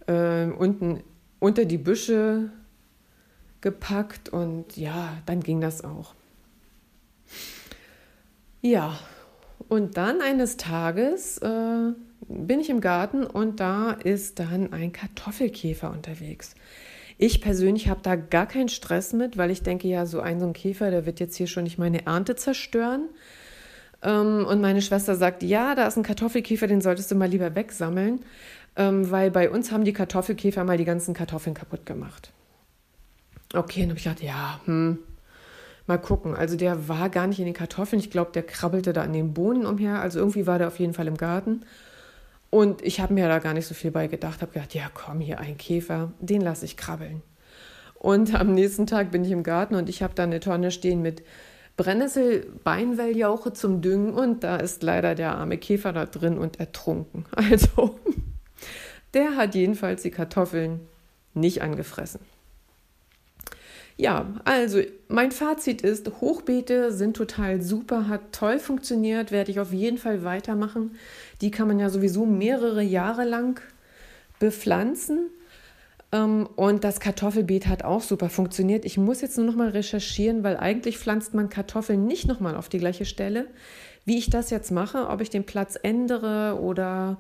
äh, 0.07 0.47
unten 0.47 1.03
unter 1.39 1.65
die 1.65 1.79
Büsche 1.79 2.51
gepackt 3.61 4.29
und 4.29 4.77
ja, 4.77 5.19
dann 5.27 5.41
ging 5.41 5.61
das 5.61 5.85
auch. 5.85 6.15
Ja, 8.61 8.99
und 9.69 9.97
dann 9.97 10.21
eines 10.21 10.57
Tages 10.57 11.39
äh, 11.39 11.93
bin 12.29 12.61
ich 12.61 12.71
im 12.71 12.81
Garten 12.81 13.25
und 13.25 13.61
da 13.61 13.93
ist 13.93 14.39
dann 14.39 14.73
ein 14.73 14.93
Kartoffelkäfer 14.93 15.91
unterwegs. 15.91 16.55
Ich 17.17 17.41
persönlich 17.41 17.89
habe 17.89 18.01
da 18.03 18.17
gar 18.17 18.47
keinen 18.47 18.69
Stress 18.69 19.13
mit, 19.13 19.37
weil 19.37 19.51
ich 19.51 19.63
denke, 19.63 19.89
ja, 19.89 20.07
so 20.07 20.21
ein 20.21 20.41
so 20.41 20.47
ein 20.47 20.53
Käfer, 20.53 20.91
der 20.91 21.07
wird 21.07 21.21
jetzt 21.21 21.37
hier 21.37 21.47
schon 21.47 21.65
nicht 21.65 21.79
meine 21.79 22.07
Ernte 22.07 22.37
zerstören. 22.37 23.09
Ähm, 24.03 24.45
und 24.47 24.61
meine 24.61 24.83
Schwester 24.83 25.15
sagt, 25.15 25.43
ja, 25.43 25.75
da 25.75 25.87
ist 25.87 25.97
ein 25.97 26.03
Kartoffelkäfer, 26.03 26.67
den 26.67 26.81
solltest 26.81 27.11
du 27.11 27.15
mal 27.15 27.29
lieber 27.29 27.55
wegsammeln, 27.55 28.21
ähm, 28.77 29.11
weil 29.11 29.31
bei 29.31 29.51
uns 29.51 29.71
haben 29.71 29.85
die 29.85 29.93
Kartoffelkäfer 29.93 30.65
mal 30.65 30.79
die 30.79 30.85
ganzen 30.85 31.15
Kartoffeln 31.15 31.55
kaputt 31.55 31.87
gemacht. 31.87 32.33
Okay, 33.55 33.83
und 33.83 33.91
habe 33.91 33.99
ich 33.99 34.05
gedacht, 34.05 34.23
ja, 34.23 34.61
hm, 34.65 34.99
Mal 35.87 35.99
gucken. 35.99 36.35
Also 36.35 36.57
der 36.57 36.89
war 36.89 37.11
gar 37.11 37.27
nicht 37.27 37.39
in 37.39 37.45
den 37.45 37.55
Kartoffeln. 37.55 38.01
Ich 38.01 38.11
glaube, 38.11 38.33
der 38.33 38.43
krabbelte 38.43 38.93
da 38.93 39.03
an 39.03 39.13
den 39.13 39.35
Bohnen 39.35 39.67
umher. 39.67 40.01
Also 40.01 40.19
irgendwie 40.19 40.47
war 40.47 40.59
der 40.59 40.69
auf 40.69 40.79
jeden 40.79 40.95
Fall 40.95 41.07
im 41.07 41.17
Garten. 41.17 41.63
Und 42.55 42.83
ich 42.83 43.01
habe 43.01 43.13
mir 43.13 43.27
da 43.27 43.41
gar 43.41 43.53
nicht 43.53 43.67
so 43.67 43.75
viel 43.75 43.91
bei 43.91 44.07
gedacht. 44.07 44.41
Habe 44.41 44.53
gedacht, 44.53 44.77
ja 44.77 44.89
komm, 44.95 45.19
hier 45.19 45.41
ein 45.41 45.59
Käfer, 45.59 46.13
den 46.21 46.41
lasse 46.41 46.65
ich 46.65 46.77
krabbeln. 46.77 47.21
Und 47.95 48.33
am 48.33 48.55
nächsten 48.55 48.87
Tag 48.87 49.11
bin 49.11 49.25
ich 49.25 49.33
im 49.33 49.43
Garten 49.43 49.75
und 49.75 49.89
ich 49.89 50.05
habe 50.05 50.15
da 50.15 50.23
eine 50.23 50.39
Tonne 50.39 50.71
stehen 50.71 51.03
mit 51.03 51.25
Brennnessel, 51.77 52.47
Beinwelljauche 52.63 53.55
zum 53.55 53.83
Düngen 53.83 54.15
und 54.15 54.45
da 54.45 54.55
ist 54.59 54.85
leider 54.85 55.17
der 55.17 55.35
arme 55.35 55.59
Käfer 55.59 55.93
da 55.93 56.07
drin 56.07 56.39
und 56.39 56.61
ertrunken. 56.61 57.25
Also 57.35 57.99
der 59.15 59.37
hat 59.37 59.57
jedenfalls 59.57 60.03
die 60.03 60.13
Kartoffeln 60.13 60.79
nicht 61.35 61.61
angefressen. 61.61 62.21
Ja, 63.97 64.27
also 64.45 64.81
mein 65.09 65.31
Fazit 65.31 65.83
ist, 65.83 66.11
Hochbeete 66.21 66.91
sind 66.91 67.17
total 67.17 67.63
super, 67.63 68.09
hat 68.09 68.33
toll 68.33 68.59
funktioniert, 68.59 69.31
werde 69.31 69.53
ich 69.53 69.61
auf 69.61 69.73
jeden 69.73 69.99
Fall 69.99 70.25
weitermachen. 70.25 70.97
Die 71.41 71.53
kann 71.53 71.69
man 71.69 71.79
ja 71.79 71.89
sowieso 71.89 72.27
mehrere 72.27 72.83
Jahre 72.83 73.25
lang 73.25 73.61
bepflanzen. 74.41 75.31
Ähm, 76.11 76.49
und 76.57 76.83
das 76.83 76.99
Kartoffelbeet 76.99 77.69
hat 77.69 77.85
auch 77.85 78.03
super 78.03 78.29
funktioniert. 78.29 78.85
Ich 78.85 78.99
muss 78.99 79.21
jetzt 79.21 79.37
nur 79.37 79.47
noch 79.47 79.55
mal 79.55 79.69
recherchieren, 79.69 80.43
weil 80.43 80.57
eigentlich 80.57 80.99
pflanzt 80.99 81.35
man 81.35 81.49
Kartoffeln 81.49 82.05
nicht 82.07 82.27
noch 82.27 82.41
mal 82.41 82.57
auf 82.57 82.69
die 82.69 82.79
gleiche 82.79 83.05
Stelle. 83.05 83.47
Wie 84.05 84.19
ich 84.19 84.29
das 84.29 84.51
jetzt 84.51 84.73
mache, 84.73 85.09
ob 85.09 85.21
ich 85.21 85.31
den 85.31 85.45
Platz 85.45 85.79
ändere 85.81 86.59
oder 86.61 87.19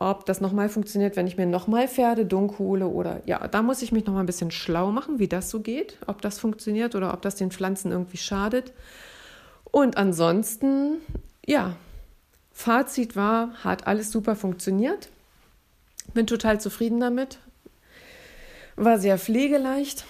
ob 0.00 0.26
das 0.26 0.40
nochmal 0.40 0.68
funktioniert, 0.68 1.16
wenn 1.16 1.26
ich 1.26 1.36
mir 1.36 1.46
nochmal 1.46 1.88
Pferdedunk 1.88 2.60
hole 2.60 2.86
oder 2.86 3.20
ja, 3.26 3.48
da 3.48 3.62
muss 3.62 3.82
ich 3.82 3.90
mich 3.90 4.06
nochmal 4.06 4.22
ein 4.22 4.26
bisschen 4.26 4.52
schlau 4.52 4.92
machen, 4.92 5.18
wie 5.18 5.26
das 5.26 5.50
so 5.50 5.60
geht, 5.60 5.98
ob 6.06 6.22
das 6.22 6.38
funktioniert 6.38 6.94
oder 6.94 7.12
ob 7.12 7.22
das 7.22 7.34
den 7.34 7.50
Pflanzen 7.50 7.90
irgendwie 7.90 8.16
schadet. 8.16 8.72
Und 9.64 9.96
ansonsten, 9.96 10.98
ja, 11.44 11.74
Fazit 12.52 13.16
war, 13.16 13.50
hat 13.64 13.86
alles 13.86 14.12
super 14.12 14.36
funktioniert. 14.36 15.08
Bin 16.14 16.26
total 16.26 16.60
zufrieden 16.60 17.00
damit. 17.00 17.38
War 18.76 18.98
sehr 18.98 19.18
pflegeleicht 19.18 20.04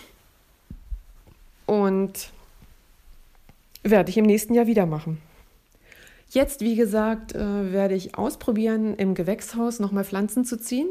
und 1.64 2.30
werde 3.82 4.10
ich 4.10 4.18
im 4.18 4.26
nächsten 4.26 4.52
Jahr 4.52 4.66
wieder 4.66 4.84
machen. 4.84 5.20
Jetzt, 6.30 6.60
wie 6.60 6.76
gesagt, 6.76 7.34
äh, 7.34 7.72
werde 7.72 7.94
ich 7.94 8.16
ausprobieren, 8.16 8.94
im 8.94 9.14
Gewächshaus 9.14 9.80
nochmal 9.80 10.04
Pflanzen 10.04 10.44
zu 10.44 10.58
ziehen. 10.58 10.88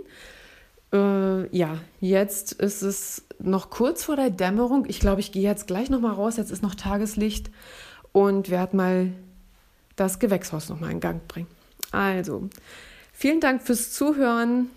Äh, 0.91 1.55
ja, 1.55 1.77
jetzt 1.99 2.53
ist 2.53 2.81
es 2.81 3.23
noch 3.39 3.69
kurz 3.69 4.03
vor 4.03 4.15
der 4.15 4.29
Dämmerung. 4.29 4.85
Ich 4.87 4.99
glaube, 4.99 5.21
ich 5.21 5.31
gehe 5.31 5.43
jetzt 5.43 5.67
gleich 5.67 5.89
nochmal 5.89 6.13
raus. 6.13 6.37
Jetzt 6.37 6.51
ist 6.51 6.63
noch 6.63 6.75
Tageslicht 6.75 7.51
und 8.13 8.49
werde 8.49 8.75
mal 8.75 9.11
das 9.95 10.19
Gewächshaus 10.19 10.69
nochmal 10.69 10.91
in 10.91 10.99
Gang 10.99 11.27
bringen. 11.27 11.47
Also, 11.91 12.49
vielen 13.13 13.39
Dank 13.39 13.61
fürs 13.61 13.91
Zuhören. 13.91 14.69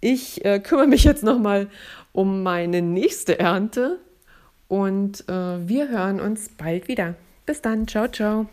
Ich 0.00 0.44
äh, 0.44 0.60
kümmere 0.60 0.86
mich 0.86 1.04
jetzt 1.04 1.22
nochmal 1.22 1.68
um 2.12 2.42
meine 2.42 2.80
nächste 2.80 3.38
Ernte 3.38 3.98
und 4.68 5.28
äh, 5.28 5.68
wir 5.68 5.88
hören 5.88 6.20
uns 6.20 6.48
bald 6.56 6.88
wieder. 6.88 7.14
Bis 7.44 7.60
dann. 7.60 7.86
Ciao, 7.86 8.08
ciao. 8.08 8.46